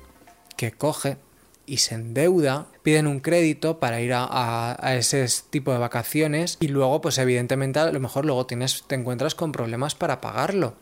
que 0.57 0.73
coge 0.73 1.19
y 1.67 1.79
se 1.79 1.97
endeuda, 1.97 2.67
piden 2.83 3.07
un 3.07 3.21
crédito 3.21 3.81
para 3.81 4.01
ir 4.01 4.13
a, 4.13 4.27
a, 4.31 4.95
ese 4.95 5.27
tipo 5.51 5.73
de 5.73 5.79
vacaciones 5.79 6.57
y 6.61 6.69
luego, 6.69 7.01
pues 7.01 7.19
evidentemente, 7.19 7.81
a 7.81 7.91
lo 7.91 8.01
mejor 8.01 8.25
luego 8.25 8.47
tienes, 8.47 8.85
te 8.87 8.95
encuentras 8.95 9.35
con 9.35 9.53
problemas 9.53 9.95
para 9.95 10.21
pagarlo. 10.21 10.77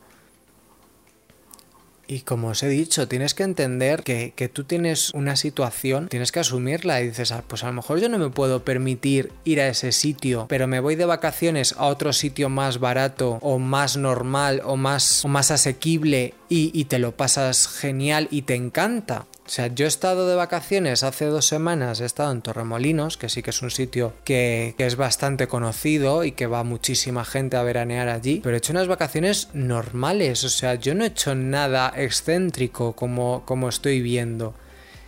Y 2.06 2.20
como 2.20 2.48
os 2.48 2.62
he 2.62 2.68
dicho, 2.68 3.08
tienes 3.08 3.34
que 3.34 3.42
entender 3.42 4.02
que, 4.02 4.32
que, 4.36 4.48
tú 4.48 4.64
tienes 4.64 5.10
una 5.14 5.36
situación, 5.36 6.08
tienes 6.08 6.32
que 6.32 6.40
asumirla 6.40 7.00
y 7.00 7.08
dices, 7.08 7.32
ah, 7.32 7.44
pues 7.46 7.64
a 7.64 7.68
lo 7.68 7.72
mejor 7.72 8.00
yo 8.00 8.08
no 8.08 8.18
me 8.18 8.30
puedo 8.30 8.64
permitir 8.64 9.32
ir 9.44 9.60
a 9.60 9.68
ese 9.68 9.92
sitio, 9.92 10.46
pero 10.48 10.66
me 10.66 10.80
voy 10.80 10.96
de 10.96 11.06
vacaciones 11.06 11.74
a 11.78 11.86
otro 11.86 12.12
sitio 12.12 12.48
más 12.48 12.78
barato 12.78 13.38
o 13.40 13.58
más 13.58 13.96
normal 13.96 14.62
o 14.64 14.76
más, 14.76 15.24
o 15.24 15.28
más 15.28 15.50
asequible 15.50 16.34
y, 16.48 16.70
y 16.78 16.84
te 16.84 16.98
lo 16.98 17.16
pasas 17.16 17.68
genial 17.68 18.28
y 18.30 18.42
te 18.42 18.54
encanta. 18.54 19.26
O 19.46 19.50
sea, 19.50 19.66
yo 19.66 19.84
he 19.84 19.88
estado 19.88 20.26
de 20.26 20.36
vacaciones 20.36 21.02
hace 21.02 21.26
dos 21.26 21.46
semanas, 21.46 22.00
he 22.00 22.06
estado 22.06 22.32
en 22.32 22.40
Torremolinos, 22.40 23.18
que 23.18 23.28
sí 23.28 23.42
que 23.42 23.50
es 23.50 23.60
un 23.60 23.70
sitio 23.70 24.14
que, 24.24 24.74
es 24.78 24.96
bastante 24.96 25.48
conocido 25.48 26.24
y 26.24 26.32
que 26.32 26.46
va 26.46 26.64
muchísima 26.64 27.24
gente 27.24 27.56
a 27.56 27.62
veranear 27.62 28.08
allí, 28.08 28.40
pero 28.42 28.56
he 28.56 28.58
hecho 28.58 28.72
unas 28.72 28.88
vacaciones 28.88 29.48
normales, 29.52 30.44
o 30.44 30.48
sea, 30.48 30.76
yo 30.76 30.94
no 30.94 31.04
he 31.04 31.08
hecho 31.08 31.34
nada 31.34 31.92
excéntrico 31.94 32.94
como, 32.94 33.42
como 33.44 33.68
estoy 33.68 34.00
viendo 34.00 34.54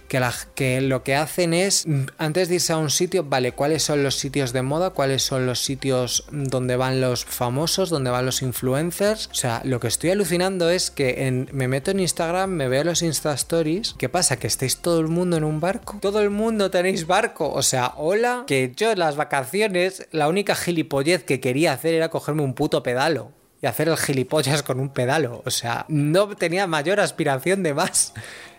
que, 0.08 0.20
la, 0.20 0.32
que 0.54 0.80
lo 0.80 1.02
que 1.02 1.14
hacen 1.14 1.54
es, 1.54 1.86
antes 2.18 2.48
de 2.48 2.56
irse 2.56 2.72
a 2.72 2.76
un 2.76 2.90
sitio, 2.90 3.25
vale, 3.25 3.52
¿cuáles 3.52 3.82
son 3.82 4.02
los 4.02 4.16
sitios 4.16 4.52
de 4.52 4.62
moda? 4.62 4.90
¿Cuáles 4.90 5.22
son 5.22 5.46
los 5.46 5.60
sitios 5.60 6.25
donde 6.30 6.76
van 6.76 7.00
los 7.00 7.25
famosos? 7.25 7.90
¿Donde 7.90 8.10
van 8.10 8.26
los 8.26 8.42
influencers? 8.42 9.28
O 9.32 9.34
sea, 9.34 9.60
lo 9.64 9.80
que 9.80 9.88
estoy 9.88 10.10
alucinando 10.10 10.70
es 10.70 10.90
que 10.90 11.46
me 11.52 11.68
meto 11.68 11.90
en 11.90 12.00
Instagram, 12.00 12.50
me 12.50 12.68
veo 12.68 12.84
los 12.84 13.02
Insta 13.02 13.32
Stories. 13.34 13.94
¿Qué 13.98 14.08
pasa? 14.08 14.38
¿Que 14.38 14.46
estáis 14.46 14.78
todo 14.78 15.00
el 15.00 15.08
mundo 15.08 15.36
en 15.36 15.44
un 15.44 15.60
barco? 15.60 15.98
¿Todo 16.00 16.20
el 16.20 16.30
mundo 16.30 16.70
tenéis 16.70 17.06
barco? 17.06 17.50
O 17.50 17.62
sea, 17.62 17.92
hola, 17.96 18.44
que 18.46 18.72
yo 18.76 18.92
en 18.92 18.98
las 18.98 19.16
vacaciones, 19.16 20.06
la 20.12 20.28
única 20.28 20.54
gilipollez 20.54 21.25
que 21.25 21.40
quería 21.40 21.72
hacer 21.72 21.94
era 21.94 22.08
cogerme 22.08 22.42
un 22.42 22.54
puto 22.54 22.82
pedalo 22.82 23.32
y 23.62 23.66
hacer 23.66 23.88
el 23.88 23.96
gilipollas 23.96 24.62
con 24.62 24.80
un 24.80 24.90
pedalo. 24.90 25.42
O 25.44 25.50
sea, 25.50 25.86
no 25.88 26.28
tenía 26.36 26.66
mayor 26.66 27.00
aspiración 27.00 27.62
de 27.62 27.75
más 27.75 28.12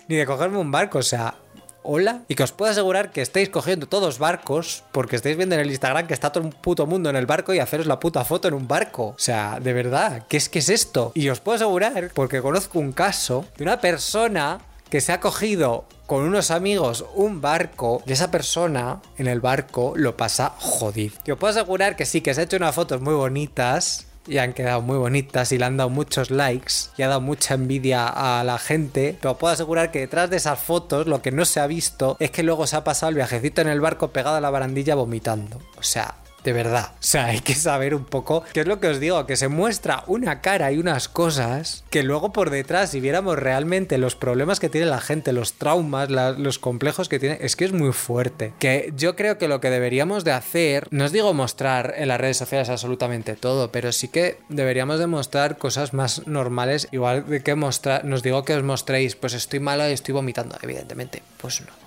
ni 0.08 0.16
de 0.16 0.26
cogerme 0.26 0.58
un 0.58 0.72
barco, 0.72 1.00
o 1.00 1.04
sea, 1.04 1.36
hola. 1.84 2.22
Y 2.28 2.36
que 2.36 2.44
os 2.44 2.52
puedo 2.52 2.72
asegurar 2.72 3.12
que 3.12 3.22
estáis 3.22 3.50
cogiendo 3.50 3.88
todos 3.88 4.20
barcos 4.20 4.84
porque 4.92 5.16
estáis 5.16 5.38
viendo 5.38 5.56
en 5.56 5.62
el 5.62 5.72
Instagram 5.72 6.06
que 6.08 6.14
está 6.14 6.32
todo 6.32 6.44
un 6.44 6.52
puto 6.52 6.86
mundo 6.86 7.10
en 7.10 7.16
el 7.16 7.26
barco 7.26 7.54
y 7.54 7.60
haceros 7.60 7.88
la 7.88 8.00
puta 8.00 8.26
foto 8.26 8.48
en 8.48 8.54
un 8.54 8.68
barco. 8.68 9.08
O 9.08 9.20
sea, 9.20 9.60
de 9.60 9.74
verdad, 9.74 10.26
¿qué 10.28 10.38
es, 10.38 10.50
qué 10.50 10.60
es 10.60 10.70
esto? 10.70 11.12
Y 11.16 11.30
os 11.30 11.40
puedo 11.40 11.56
asegurar, 11.56 12.12
porque 12.14 12.42
conozco 12.42 12.80
un 12.80 12.92
caso 12.92 13.46
de 13.58 13.64
una 13.64 13.80
persona 13.80 14.60
que 14.90 15.02
se 15.02 15.12
ha 15.12 15.20
cogido 15.20 15.86
con 16.06 16.24
unos 16.24 16.52
amigos 16.52 17.06
un 17.16 17.42
barco 17.42 18.02
y 18.06 18.14
esa 18.14 18.32
persona 18.32 19.02
en 19.18 19.28
el 19.28 19.42
barco 19.42 19.94
lo 19.96 20.16
pasa 20.16 20.54
jodido. 20.58 21.16
Y 21.26 21.32
os 21.32 21.38
puedo 21.38 21.52
asegurar 21.52 21.96
que 21.96 22.06
sí, 22.06 22.22
que 22.22 22.34
se 22.34 22.42
ha 22.42 22.44
hecho 22.46 22.58
unas 22.58 22.76
fotos 22.76 23.02
muy 23.02 23.14
bonitas 23.14 24.07
y 24.28 24.38
han 24.38 24.54
quedado 24.54 24.82
muy 24.82 24.98
bonitas 24.98 25.52
y 25.52 25.58
le 25.58 25.66
han 25.66 25.78
dado 25.78 25.90
muchos 25.90 26.32
likes 26.32 26.74
y 26.98 27.04
ha 27.04 27.08
dado 27.08 27.22
mucha 27.22 27.54
envidia 27.54 28.08
a 28.08 28.44
la 28.44 28.58
gente, 28.60 29.18
pero 29.22 29.38
puedo 29.38 29.54
asegurar 29.54 29.92
que 29.92 30.00
detrás 30.00 30.30
de 30.30 30.38
esas 30.38 30.60
fotos 30.60 31.08
lo 31.08 31.22
que 31.22 31.32
no 31.32 31.46
se 31.46 31.60
ha 31.60 31.68
visto 31.68 32.18
es 32.20 32.32
que 32.32 32.44
luego 32.44 32.68
se 32.68 32.76
ha 32.76 32.84
pasado 32.84 33.10
el 33.10 33.16
viajecito 33.16 33.62
en 33.62 33.68
el 33.68 33.82
barco 33.82 34.10
pegado 34.10 34.38
a 34.38 34.42
la 34.42 34.50
barandilla 34.50 34.96
vomitando. 34.96 35.60
O 35.78 35.84
sea, 35.84 36.16
de 36.48 36.54
verdad. 36.54 36.94
O 36.94 36.98
sea, 37.02 37.26
hay 37.26 37.42
que 37.42 37.56
saber 37.56 37.94
un 37.94 38.06
poco 38.06 38.42
qué 38.54 38.62
es 38.62 38.68
lo 38.68 38.80
que 38.80 38.88
os 38.88 39.02
digo, 39.02 39.26
que 39.26 39.36
se 39.36 39.50
muestra 39.50 40.06
una 40.08 40.40
cara 40.40 40.72
y 40.72 40.78
unas 40.78 41.10
cosas 41.10 41.84
que 41.90 42.04
luego 42.04 42.32
por 42.32 42.52
detrás, 42.52 42.92
si 42.92 43.02
viéramos 43.02 43.38
realmente 43.38 43.98
los 43.98 44.16
problemas 44.16 44.62
que 44.62 44.70
tiene 44.70 44.88
la 44.88 45.02
gente, 45.02 45.34
los 45.34 45.56
traumas, 45.56 46.10
los 46.10 46.58
complejos 46.58 47.10
que 47.10 47.20
tiene, 47.20 47.38
es 47.42 47.58
que 47.58 47.66
es 47.66 47.74
muy 47.74 47.92
fuerte. 47.92 48.54
Que 48.60 48.94
yo 48.96 49.18
creo 49.18 49.38
que 49.38 49.50
lo 49.50 49.60
que 49.60 49.70
deberíamos 49.70 50.24
de 50.24 50.32
hacer, 50.32 50.88
no 50.90 51.04
os 51.04 51.12
digo 51.12 51.34
mostrar 51.34 51.96
en 51.98 52.08
las 52.08 52.22
redes 52.22 52.38
sociales 52.38 52.70
absolutamente 52.70 53.36
todo, 53.36 53.70
pero 53.74 53.92
sí 53.92 54.08
que 54.08 54.40
deberíamos 54.48 55.00
de 55.00 55.08
mostrar 55.08 55.58
cosas 55.58 55.94
más 55.94 56.28
normales, 56.28 56.88
igual 56.94 57.28
de 57.28 57.44
que 57.44 57.56
mostrar, 57.56 58.06
nos 58.06 58.24
digo 58.24 58.46
que 58.46 58.56
os 58.56 58.64
mostréis, 58.64 59.18
pues 59.18 59.34
estoy 59.34 59.60
mala 59.60 59.90
y 59.90 59.94
estoy 59.94 60.14
vomitando, 60.14 60.58
evidentemente, 60.62 61.22
pues 61.42 61.60
no 61.60 61.87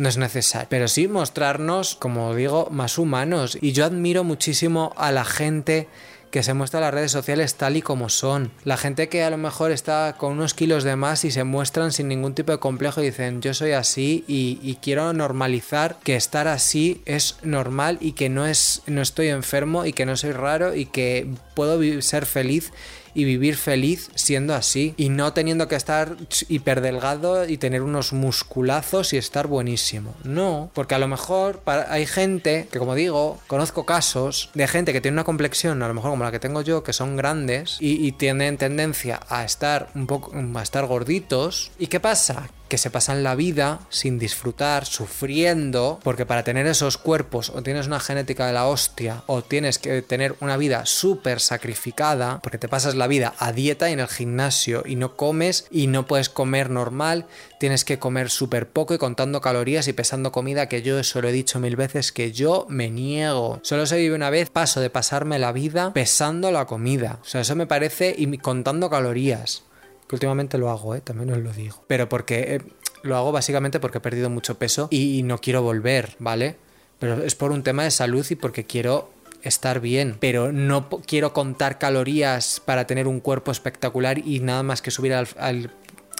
no 0.00 0.08
es 0.08 0.16
necesario. 0.16 0.68
Pero 0.70 0.88
sí 0.88 1.08
mostrarnos, 1.08 1.94
como 1.94 2.34
digo, 2.34 2.68
más 2.70 2.98
humanos. 2.98 3.58
Y 3.60 3.72
yo 3.72 3.84
admiro 3.84 4.24
muchísimo 4.24 4.92
a 4.96 5.12
la 5.12 5.24
gente 5.24 5.88
que 6.30 6.42
se 6.42 6.54
muestra 6.54 6.78
en 6.78 6.84
las 6.84 6.94
redes 6.94 7.12
sociales 7.12 7.56
tal 7.56 7.76
y 7.76 7.82
como 7.82 8.08
son. 8.08 8.52
La 8.64 8.76
gente 8.76 9.08
que 9.08 9.22
a 9.22 9.30
lo 9.30 9.36
mejor 9.36 9.72
está 9.72 10.14
con 10.16 10.32
unos 10.32 10.54
kilos 10.54 10.84
de 10.84 10.96
más 10.96 11.24
y 11.24 11.30
se 11.30 11.44
muestran 11.44 11.92
sin 11.92 12.08
ningún 12.08 12.34
tipo 12.34 12.52
de 12.52 12.58
complejo 12.58 13.02
y 13.02 13.06
dicen 13.06 13.42
yo 13.42 13.52
soy 13.52 13.72
así 13.72 14.24
y, 14.26 14.78
quiero 14.80 15.12
normalizar 15.12 15.98
que 16.02 16.16
estar 16.16 16.48
así 16.48 17.02
es 17.04 17.36
normal 17.42 17.98
y 18.00 18.12
que 18.12 18.28
no 18.28 18.46
es 18.46 18.82
no 18.86 19.02
estoy 19.02 19.28
enfermo 19.28 19.84
y 19.84 19.92
que 19.92 20.06
no 20.06 20.16
soy 20.16 20.32
raro 20.32 20.74
y 20.74 20.86
que 20.86 21.26
puedo 21.54 22.00
ser 22.00 22.24
feliz 22.24 22.72
y 23.14 23.24
vivir 23.24 23.56
feliz 23.56 24.10
siendo 24.14 24.54
así 24.54 24.94
y 24.96 25.08
no 25.08 25.32
teniendo 25.32 25.68
que 25.68 25.76
estar 25.76 26.16
hiperdelgado 26.48 27.48
y 27.48 27.58
tener 27.58 27.82
unos 27.82 28.12
musculazos 28.12 29.12
y 29.12 29.16
estar 29.16 29.46
buenísimo. 29.46 30.14
No, 30.24 30.70
porque 30.74 30.94
a 30.94 30.98
lo 30.98 31.08
mejor 31.08 31.62
hay 31.66 32.06
gente 32.06 32.68
que, 32.70 32.78
como 32.78 32.94
digo, 32.94 33.38
conozco 33.46 33.86
casos 33.86 34.50
de 34.54 34.68
gente 34.68 34.92
que 34.92 35.00
tiene 35.00 35.16
una 35.16 35.24
complexión, 35.24 35.82
a 35.82 35.88
lo 35.88 35.94
mejor 35.94 36.10
como 36.10 36.24
la 36.24 36.30
que 36.30 36.40
tengo 36.40 36.62
yo, 36.62 36.82
que 36.82 36.92
son 36.92 37.16
grandes 37.16 37.76
y, 37.80 38.06
y 38.06 38.12
tienen 38.12 38.56
tendencia 38.56 39.20
a 39.28 39.44
estar 39.44 39.88
un 39.94 40.06
poco, 40.06 40.32
a 40.34 40.62
estar 40.62 40.86
gorditos. 40.86 41.70
¿Y 41.78 41.86
qué 41.88 42.00
pasa? 42.00 42.48
Que 42.70 42.78
se 42.78 42.90
pasan 42.90 43.22
la 43.22 43.34
vida 43.34 43.80
sin 43.90 44.18
disfrutar, 44.18 44.86
sufriendo, 44.86 46.00
porque 46.02 46.24
para 46.24 46.44
tener 46.44 46.66
esos 46.66 46.96
cuerpos 46.96 47.50
o 47.50 47.62
tienes 47.62 47.88
una 47.88 48.00
genética 48.00 48.46
de 48.46 48.54
la 48.54 48.66
hostia 48.66 49.24
o 49.26 49.42
tienes 49.42 49.78
que 49.78 50.00
tener 50.00 50.36
una 50.40 50.56
vida 50.56 50.86
súper 50.86 51.40
sacrificada, 51.40 52.40
porque 52.42 52.58
te 52.58 52.68
pasas 52.68 52.94
la 52.94 53.08
vida 53.08 53.34
a 53.38 53.52
dieta 53.52 53.90
y 53.90 53.92
en 53.92 54.00
el 54.00 54.08
gimnasio 54.08 54.84
y 54.86 54.94
no 54.94 55.16
comes 55.16 55.66
y 55.70 55.88
no 55.88 56.06
puedes 56.06 56.30
comer 56.30 56.70
normal, 56.70 57.26
tienes 57.58 57.84
que 57.84 57.98
comer 57.98 58.30
súper 58.30 58.68
poco 58.68 58.94
y 58.94 58.98
contando 58.98 59.40
calorías 59.40 59.88
y 59.88 59.92
pesando 59.92 60.30
comida, 60.30 60.68
que 60.68 60.82
yo 60.82 60.98
eso 60.98 61.20
lo 61.20 61.28
he 61.28 61.32
dicho 61.32 61.58
mil 61.58 61.74
veces, 61.74 62.12
que 62.12 62.30
yo 62.30 62.66
me 62.70 62.88
niego. 62.88 63.58
Solo 63.64 63.84
se 63.84 63.98
vive 63.98 64.14
una 64.14 64.30
vez, 64.30 64.48
paso 64.48 64.80
de 64.80 64.90
pasarme 64.90 65.40
la 65.40 65.50
vida 65.50 65.92
pesando 65.92 66.52
la 66.52 66.66
comida. 66.66 67.18
O 67.22 67.24
sea, 67.24 67.40
eso 67.40 67.56
me 67.56 67.66
parece 67.66 68.14
y 68.16 68.38
contando 68.38 68.88
calorías 68.88 69.64
que 70.10 70.16
últimamente 70.16 70.58
lo 70.58 70.70
hago, 70.70 70.96
¿eh? 70.96 71.00
también 71.00 71.30
os 71.30 71.38
lo 71.38 71.52
digo. 71.52 71.84
Pero 71.86 72.08
porque 72.08 72.56
eh, 72.56 72.60
lo 73.04 73.16
hago 73.16 73.30
básicamente 73.30 73.78
porque 73.78 73.98
he 73.98 74.00
perdido 74.00 74.28
mucho 74.28 74.58
peso 74.58 74.88
y, 74.90 75.22
no 75.22 75.38
quiero 75.38 75.62
volver, 75.62 76.16
¿vale? 76.18 76.56
Pero 76.98 77.22
es 77.22 77.36
por 77.36 77.52
un 77.52 77.62
tema 77.62 77.84
de 77.84 77.92
salud 77.92 78.26
y 78.28 78.34
porque 78.34 78.64
quiero 78.64 79.12
estar 79.44 79.78
bien, 79.78 80.16
pero 80.18 80.50
no 80.50 80.88
quiero 81.06 81.32
contar 81.32 81.78
calorías 81.78 82.58
para 82.58 82.88
tener 82.88 83.06
un 83.06 83.20
cuerpo 83.20 83.52
espectacular 83.52 84.18
y 84.18 84.40
nada 84.40 84.64
más 84.64 84.82
que 84.82 84.90
subir 84.90 85.14
al 85.14 85.70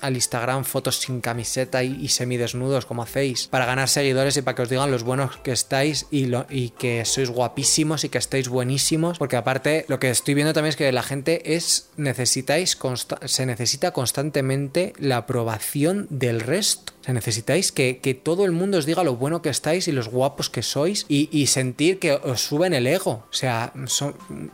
al 0.00 0.14
Instagram 0.14 0.64
fotos 0.64 1.00
sin 1.00 1.20
camiseta 1.20 1.82
y, 1.82 2.08
semidesnudos 2.08 2.86
como 2.86 3.02
hacéis 3.02 3.46
para 3.48 3.66
ganar 3.66 3.88
seguidores 3.88 4.36
y 4.36 4.42
para 4.42 4.54
que 4.54 4.62
os 4.62 4.68
digan 4.68 4.90
los 4.90 5.02
buenos 5.02 5.36
que 5.38 5.52
estáis 5.52 6.06
y, 6.10 6.26
lo, 6.26 6.46
y 6.50 6.70
que 6.70 7.04
sois 7.04 7.30
guapísimos 7.30 8.04
y 8.04 8.08
que 8.08 8.18
estáis 8.18 8.48
buenísimos 8.48 9.18
porque 9.18 9.36
aparte 9.36 9.84
lo 9.88 9.98
que 10.00 10.10
estoy 10.10 10.34
viendo 10.34 10.52
también 10.52 10.70
es 10.70 10.76
que 10.76 10.90
la 10.92 11.02
gente 11.02 11.54
es 11.54 11.90
necesitáis 11.96 12.76
se 13.24 13.46
necesita 13.46 13.92
constantemente 13.92 14.92
la 14.98 15.18
aprobación 15.18 16.06
del 16.10 16.40
resto 16.40 16.92
o 17.00 17.04
sea, 17.04 17.14
necesitáis 17.14 17.72
que, 17.72 17.98
que, 17.98 18.12
todo 18.12 18.44
el 18.44 18.52
mundo 18.52 18.76
os 18.76 18.84
diga 18.84 19.02
lo 19.02 19.16
bueno 19.16 19.40
que 19.40 19.48
estáis 19.48 19.88
y 19.88 19.92
los 19.92 20.08
guapos 20.08 20.50
que 20.50 20.62
sois 20.62 21.06
y, 21.08 21.30
y 21.32 21.46
sentir 21.46 21.98
que 21.98 22.12
os 22.12 22.42
suben 22.42 22.74
el 22.74 22.86
ego. 22.86 23.24
O 23.30 23.32
sea, 23.32 23.72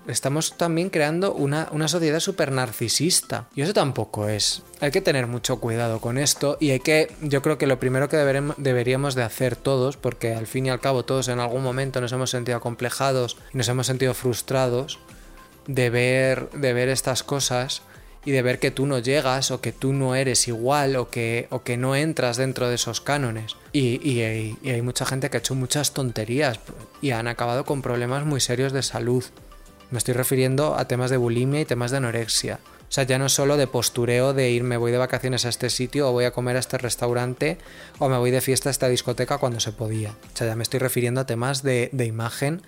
estamos 0.06 0.56
también 0.56 0.90
creando 0.90 1.34
una, 1.34 1.68
una 1.72 1.88
sociedad 1.88 2.20
súper 2.20 2.52
narcisista. 2.52 3.48
Y 3.56 3.62
eso 3.62 3.72
tampoco 3.72 4.28
es. 4.28 4.62
Hay 4.80 4.92
que 4.92 5.00
tener 5.00 5.26
mucho 5.26 5.58
cuidado 5.58 6.00
con 6.00 6.18
esto 6.18 6.56
y 6.60 6.70
hay 6.70 6.80
que, 6.80 7.10
yo 7.20 7.42
creo 7.42 7.58
que 7.58 7.66
lo 7.66 7.80
primero 7.80 8.08
que 8.08 8.16
deberemos, 8.16 8.54
deberíamos 8.58 9.16
de 9.16 9.24
hacer 9.24 9.56
todos, 9.56 9.96
porque 9.96 10.34
al 10.34 10.46
fin 10.46 10.66
y 10.66 10.70
al 10.70 10.80
cabo 10.80 11.04
todos 11.04 11.26
en 11.26 11.40
algún 11.40 11.64
momento 11.64 12.00
nos 12.00 12.12
hemos 12.12 12.30
sentido 12.30 12.58
acomplejados 12.58 13.38
y 13.52 13.58
nos 13.58 13.68
hemos 13.68 13.88
sentido 13.88 14.14
frustrados 14.14 15.00
de 15.66 15.90
ver, 15.90 16.48
de 16.50 16.72
ver 16.72 16.90
estas 16.90 17.24
cosas 17.24 17.82
y 18.26 18.32
de 18.32 18.42
ver 18.42 18.58
que 18.58 18.72
tú 18.72 18.86
no 18.86 18.98
llegas 18.98 19.52
o 19.52 19.60
que 19.60 19.72
tú 19.72 19.92
no 19.92 20.16
eres 20.16 20.48
igual 20.48 20.96
o 20.96 21.08
que, 21.08 21.46
o 21.50 21.62
que 21.62 21.76
no 21.76 21.94
entras 21.94 22.36
dentro 22.36 22.68
de 22.68 22.74
esos 22.74 23.00
cánones. 23.00 23.56
Y, 23.72 24.00
y, 24.02 24.58
y 24.62 24.70
hay 24.70 24.82
mucha 24.82 25.06
gente 25.06 25.30
que 25.30 25.36
ha 25.36 25.40
hecho 25.40 25.54
muchas 25.54 25.94
tonterías 25.94 26.58
y 27.00 27.12
han 27.12 27.28
acabado 27.28 27.64
con 27.64 27.82
problemas 27.82 28.26
muy 28.26 28.40
serios 28.40 28.72
de 28.72 28.82
salud. 28.82 29.24
Me 29.92 29.98
estoy 29.98 30.14
refiriendo 30.14 30.74
a 30.76 30.88
temas 30.88 31.10
de 31.10 31.16
bulimia 31.16 31.60
y 31.60 31.64
temas 31.64 31.92
de 31.92 31.98
anorexia. 31.98 32.58
O 32.88 32.92
sea, 32.92 33.04
ya 33.04 33.18
no 33.18 33.28
solo 33.28 33.56
de 33.56 33.68
postureo 33.68 34.32
de 34.34 34.50
ir, 34.50 34.64
me 34.64 34.76
voy 34.76 34.90
de 34.90 34.98
vacaciones 34.98 35.44
a 35.44 35.48
este 35.48 35.70
sitio 35.70 36.08
o 36.08 36.12
voy 36.12 36.24
a 36.24 36.32
comer 36.32 36.56
a 36.56 36.60
este 36.60 36.78
restaurante 36.78 37.58
o 37.98 38.08
me 38.08 38.18
voy 38.18 38.32
de 38.32 38.40
fiesta 38.40 38.70
a 38.70 38.72
esta 38.72 38.88
discoteca 38.88 39.38
cuando 39.38 39.60
se 39.60 39.70
podía. 39.70 40.10
O 40.10 40.36
sea, 40.36 40.48
ya 40.48 40.56
me 40.56 40.64
estoy 40.64 40.80
refiriendo 40.80 41.20
a 41.20 41.26
temas 41.26 41.62
de, 41.62 41.90
de 41.92 42.06
imagen 42.06 42.62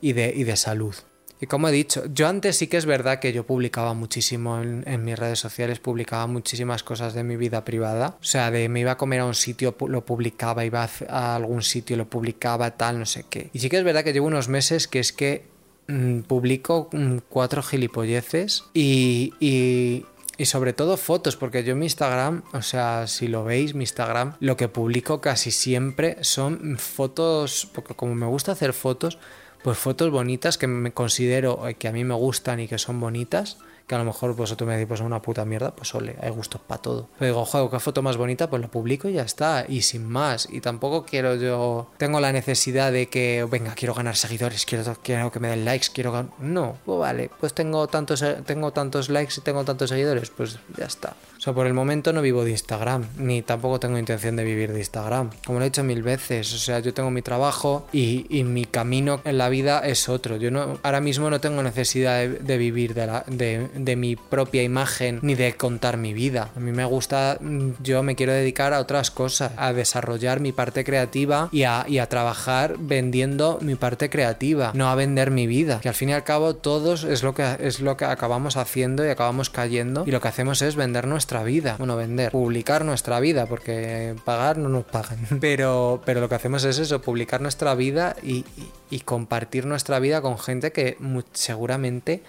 y 0.00 0.14
de, 0.14 0.32
y 0.34 0.42
de 0.42 0.56
salud. 0.56 0.96
Y 1.40 1.46
como 1.46 1.68
he 1.68 1.72
dicho, 1.72 2.04
yo 2.12 2.28
antes 2.28 2.56
sí 2.56 2.66
que 2.66 2.78
es 2.78 2.86
verdad 2.86 3.18
que 3.18 3.32
yo 3.32 3.44
publicaba 3.44 3.92
muchísimo 3.92 4.60
en, 4.60 5.04
mis 5.04 5.18
redes 5.18 5.38
sociales, 5.38 5.80
publicaba 5.80 6.26
muchísimas 6.26 6.82
cosas 6.82 7.12
de 7.12 7.24
mi 7.24 7.36
vida 7.36 7.64
privada. 7.64 8.16
O 8.20 8.24
sea, 8.24 8.50
de 8.50 8.68
me 8.68 8.80
iba 8.80 8.92
a 8.92 8.96
comer 8.96 9.20
a 9.20 9.26
un 9.26 9.34
sitio, 9.34 9.76
lo 9.86 10.04
publicaba, 10.04 10.64
iba 10.64 10.88
a, 11.08 11.36
algún 11.36 11.62
sitio, 11.62 11.96
lo 11.96 12.08
publicaba, 12.08 12.70
tal, 12.76 12.98
no 12.98 13.06
sé 13.06 13.24
qué. 13.28 13.50
Y 13.52 13.58
sí 13.58 13.68
que 13.68 13.76
es 13.76 13.84
verdad 13.84 14.02
que 14.02 14.12
llevo 14.12 14.26
unos 14.26 14.48
meses 14.48 14.88
que 14.88 14.98
es 14.98 15.12
que 15.12 15.44
mmm, 15.88 16.20
publico 16.20 16.88
mmm, 16.92 17.18
cuatro 17.28 17.62
gilipolleces 17.62 18.64
y, 18.72 19.34
y, 19.38 20.06
y 20.38 20.46
sobre 20.46 20.72
todo 20.72 20.96
fotos, 20.96 21.36
porque 21.36 21.64
yo 21.64 21.72
en 21.72 21.80
mi 21.80 21.86
Instagram, 21.86 22.44
o 22.54 22.62
sea, 22.62 23.06
si 23.06 23.28
lo 23.28 23.44
veis, 23.44 23.74
mi 23.74 23.84
Instagram, 23.84 24.36
lo 24.40 24.56
que 24.56 24.68
publico 24.68 25.20
casi 25.20 25.50
siempre 25.50 26.16
son 26.22 26.78
fotos, 26.78 27.68
porque 27.74 27.94
como 27.94 28.14
me 28.14 28.26
gusta 28.26 28.52
hacer 28.52 28.72
fotos, 28.72 29.18
pues 29.66 29.78
fotos 29.78 30.12
bonitas 30.12 30.58
que 30.58 30.68
me 30.68 30.92
considero 30.92 31.60
que 31.76 31.88
a 31.88 31.92
mí 31.92 32.04
me 32.04 32.14
gustan 32.14 32.60
y 32.60 32.68
que 32.68 32.78
son 32.78 33.00
bonitas 33.00 33.58
que 33.86 33.94
a 33.94 33.98
lo 33.98 34.04
mejor 34.04 34.34
vosotros 34.34 34.66
me 34.66 34.74
decís, 34.74 34.88
pues 34.88 35.00
una 35.00 35.22
puta 35.22 35.44
mierda, 35.44 35.74
pues 35.74 35.94
ole, 35.94 36.16
hay 36.20 36.30
gustos 36.30 36.60
para 36.60 36.82
todo. 36.82 37.08
Pero 37.18 37.32
digo, 37.32 37.44
juego, 37.44 37.70
qué 37.70 37.78
foto 37.78 38.02
más 38.02 38.16
bonita, 38.16 38.50
pues 38.50 38.60
la 38.60 38.68
publico 38.68 39.08
y 39.08 39.14
ya 39.14 39.22
está, 39.22 39.64
y 39.68 39.82
sin 39.82 40.04
más. 40.04 40.48
Y 40.50 40.60
tampoco 40.60 41.04
quiero 41.04 41.36
yo, 41.36 41.90
tengo 41.96 42.20
la 42.20 42.32
necesidad 42.32 42.92
de 42.92 43.08
que, 43.08 43.46
venga, 43.50 43.74
quiero 43.74 43.94
ganar 43.94 44.16
seguidores, 44.16 44.66
quiero, 44.66 44.96
quiero 45.02 45.30
que 45.30 45.40
me 45.40 45.48
den 45.48 45.64
likes, 45.64 45.88
quiero 45.92 46.12
ganar... 46.12 46.32
No, 46.40 46.76
pues 46.84 46.98
vale, 46.98 47.30
pues 47.38 47.54
tengo 47.54 47.86
tantos, 47.86 48.24
tengo 48.44 48.72
tantos 48.72 49.08
likes 49.08 49.34
y 49.38 49.40
tengo 49.40 49.64
tantos 49.64 49.90
seguidores, 49.90 50.30
pues 50.30 50.58
ya 50.76 50.86
está. 50.86 51.14
O 51.36 51.40
sea, 51.40 51.52
por 51.52 51.66
el 51.66 51.74
momento 51.74 52.12
no 52.12 52.22
vivo 52.22 52.44
de 52.44 52.50
Instagram, 52.50 53.06
ni 53.18 53.42
tampoco 53.42 53.78
tengo 53.78 53.98
intención 53.98 54.36
de 54.36 54.44
vivir 54.44 54.72
de 54.72 54.78
Instagram. 54.80 55.30
Como 55.44 55.58
lo 55.58 55.64
he 55.64 55.68
dicho 55.68 55.84
mil 55.84 56.02
veces, 56.02 56.52
o 56.54 56.58
sea, 56.58 56.80
yo 56.80 56.94
tengo 56.94 57.10
mi 57.10 57.22
trabajo 57.22 57.86
y, 57.92 58.26
y 58.30 58.42
mi 58.42 58.64
camino 58.64 59.20
en 59.24 59.38
la 59.38 59.48
vida 59.48 59.80
es 59.80 60.08
otro. 60.08 60.36
Yo 60.36 60.50
no, 60.50 60.78
ahora 60.82 61.00
mismo 61.00 61.30
no 61.30 61.40
tengo 61.40 61.62
necesidad 61.62 62.18
de, 62.18 62.28
de 62.30 62.58
vivir 62.58 62.94
de, 62.94 63.06
la, 63.06 63.24
de, 63.26 63.68
de 63.78 63.96
mi 63.96 64.16
propia 64.16 64.62
imagen 64.62 65.20
ni 65.22 65.34
de 65.34 65.54
contar 65.54 65.96
mi 65.96 66.12
vida. 66.12 66.50
A 66.56 66.60
mí 66.60 66.72
me 66.72 66.84
gusta, 66.84 67.38
yo 67.82 68.02
me 68.02 68.16
quiero 68.16 68.32
dedicar 68.32 68.72
a 68.72 68.80
otras 68.80 69.10
cosas, 69.10 69.52
a 69.56 69.72
desarrollar 69.72 70.40
mi 70.40 70.52
parte 70.52 70.84
creativa 70.84 71.48
y 71.52 71.64
a, 71.64 71.84
y 71.88 71.98
a 71.98 72.08
trabajar 72.08 72.76
vendiendo 72.78 73.58
mi 73.60 73.74
parte 73.74 74.10
creativa, 74.10 74.72
no 74.74 74.88
a 74.88 74.94
vender 74.94 75.30
mi 75.30 75.46
vida. 75.46 75.80
Que 75.80 75.88
al 75.88 75.94
fin 75.94 76.10
y 76.10 76.12
al 76.12 76.24
cabo 76.24 76.56
todos 76.56 77.04
es 77.04 77.22
lo 77.22 77.34
que 77.34 77.56
es 77.60 77.80
lo 77.80 77.96
que 77.96 78.04
acabamos 78.04 78.56
haciendo 78.56 79.04
y 79.04 79.08
acabamos 79.08 79.50
cayendo 79.50 80.04
y 80.06 80.10
lo 80.10 80.20
que 80.20 80.28
hacemos 80.28 80.62
es 80.62 80.76
vender 80.76 81.06
nuestra 81.06 81.42
vida. 81.42 81.76
Bueno, 81.78 81.96
vender, 81.96 82.32
publicar 82.32 82.84
nuestra 82.84 83.20
vida, 83.20 83.46
porque 83.46 84.14
pagar 84.24 84.58
no 84.58 84.68
nos 84.68 84.84
pagan. 84.84 85.18
Pero, 85.40 86.02
pero 86.04 86.20
lo 86.20 86.28
que 86.28 86.34
hacemos 86.34 86.64
es 86.64 86.78
eso, 86.78 87.00
publicar 87.00 87.40
nuestra 87.40 87.74
vida 87.74 88.16
y, 88.22 88.38
y, 88.56 88.70
y 88.90 89.00
compartir 89.00 89.66
nuestra 89.66 89.98
vida 89.98 90.20
con 90.20 90.38
gente 90.38 90.72
que 90.72 90.96
seguramente 91.32 92.22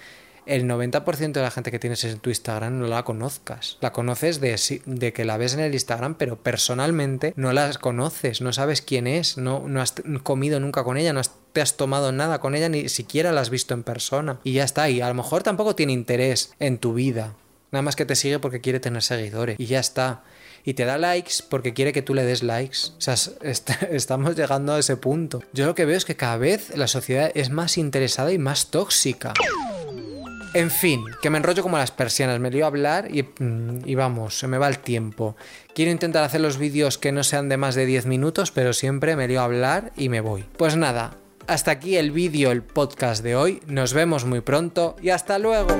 el 0.48 0.66
90% 0.66 1.32
de 1.34 1.42
la 1.42 1.51
gente 1.51 1.72
que 1.72 1.80
tienes 1.80 2.04
en 2.04 2.20
tu 2.20 2.30
Instagram 2.30 2.80
no 2.80 2.88
la 2.88 3.04
conozcas. 3.04 3.77
La 3.82 3.92
conoces 3.92 4.39
de, 4.39 4.60
de, 4.86 5.13
que 5.13 5.25
la 5.25 5.38
ves 5.38 5.54
en 5.54 5.60
el 5.60 5.74
Instagram, 5.74 6.16
pero 6.16 6.38
personalmente 6.38 7.34
no 7.36 7.54
la 7.54 7.72
conoces, 7.74 8.42
no 8.42 8.54
sabes 8.54 8.82
quién 8.82 9.08
es, 9.08 9.38
no, 9.38 9.68
no 9.68 9.82
has 9.82 9.96
comido 10.24 10.60
nunca 10.60 10.84
con 10.84 10.98
ella, 10.98 11.13
no 11.13 11.22
te 11.54 11.62
has 11.62 11.77
tomado 11.77 12.12
nada 12.12 12.39
con 12.39 12.56
ella, 12.56 12.70
ni 12.70 12.89
siquiera 12.89 13.32
la 13.32 13.42
has 13.42 13.50
visto 13.50 13.74
en 13.74 13.84
persona. 13.84 14.39
Y 14.44 14.54
ya 14.54 14.63
está, 14.63 14.89
y 14.89 15.01
a 15.01 15.08
lo 15.08 15.13
mejor 15.13 15.44
tampoco 15.44 15.75
tiene 15.75 15.94
interés 15.94 16.54
en 16.60 16.77
tu 16.77 16.94
vida. 16.94 17.36
Nada 17.72 17.82
más 17.82 17.95
que 17.95 18.06
te 18.06 18.15
sigue 18.15 18.39
porque 18.39 18.62
quiere 18.62 18.80
tener 18.80 19.04
seguidores. 19.04 19.60
Y 19.60 19.65
ya 19.65 19.80
está. 19.80 20.24
Y 20.63 20.74
te 20.74 20.86
da 20.86 20.98
likes 20.98 21.36
porque 21.50 21.74
quiere 21.74 21.93
que 21.93 22.02
tú 22.02 22.13
le 22.13 22.24
des 22.24 22.43
likes. 22.43 22.78
O 22.98 23.02
sea, 23.02 23.15
est 23.41 23.69
estamos 23.91 24.36
llegando 24.36 24.74
a 24.74 24.80
ese 24.80 24.98
punto. 24.98 25.43
Yo 25.54 25.65
lo 25.65 25.76
que 25.76 25.86
veo 25.86 25.98
es 25.98 26.06
que 26.06 26.15
cada 26.15 26.38
vez 26.38 26.76
la 26.76 26.88
sociedad 26.88 27.32
es 27.36 27.50
más 27.50 27.78
interesada 27.78 28.32
y 28.32 28.38
más 28.38 28.69
tóxica. 28.72 29.34
En 30.54 30.72
fin, 30.72 31.04
que 31.22 31.30
me 31.30 31.38
enrollo 31.38 31.62
como 31.62 31.78
las 31.78 31.92
persianas, 31.92 32.40
me 32.40 32.50
lío 32.50 32.66
a 32.66 32.68
hablar 32.68 33.10
y, 33.14 33.26
y, 33.86 33.96
vamos, 33.96 34.40
se 34.40 34.48
me 34.48 34.58
va 34.58 34.68
el 34.68 34.80
tiempo. 34.80 35.36
Quiero 35.76 35.92
intentar 35.92 36.24
hacer 36.24 36.42
los 36.42 36.58
vídeos 36.58 36.98
que 36.98 37.12
no 37.12 37.24
sean 37.24 37.50
de 37.50 37.58
más 37.58 37.76
de 37.76 37.86
10 37.86 38.06
minutos, 38.06 38.52
pero 38.52 38.74
siempre 38.74 39.16
me 39.16 39.28
lío 39.28 39.42
a 39.42 39.46
hablar 39.46 39.92
y 39.96 40.10
me 40.10 40.22
voy. 40.22 40.46
Pues 40.58 40.76
nada, 40.76 41.18
hasta 41.48 41.72
aquí 41.72 41.98
el 41.98 42.12
vídeo, 42.12 42.52
el 42.52 42.64
podcast 42.64 43.24
de 43.24 43.36
hoy. 43.36 43.62
Nos 43.68 43.94
vemos 43.94 44.26
muy 44.26 44.42
pronto 44.42 44.96
y 45.02 45.10
hasta 45.10 45.38
luego. 45.40 45.78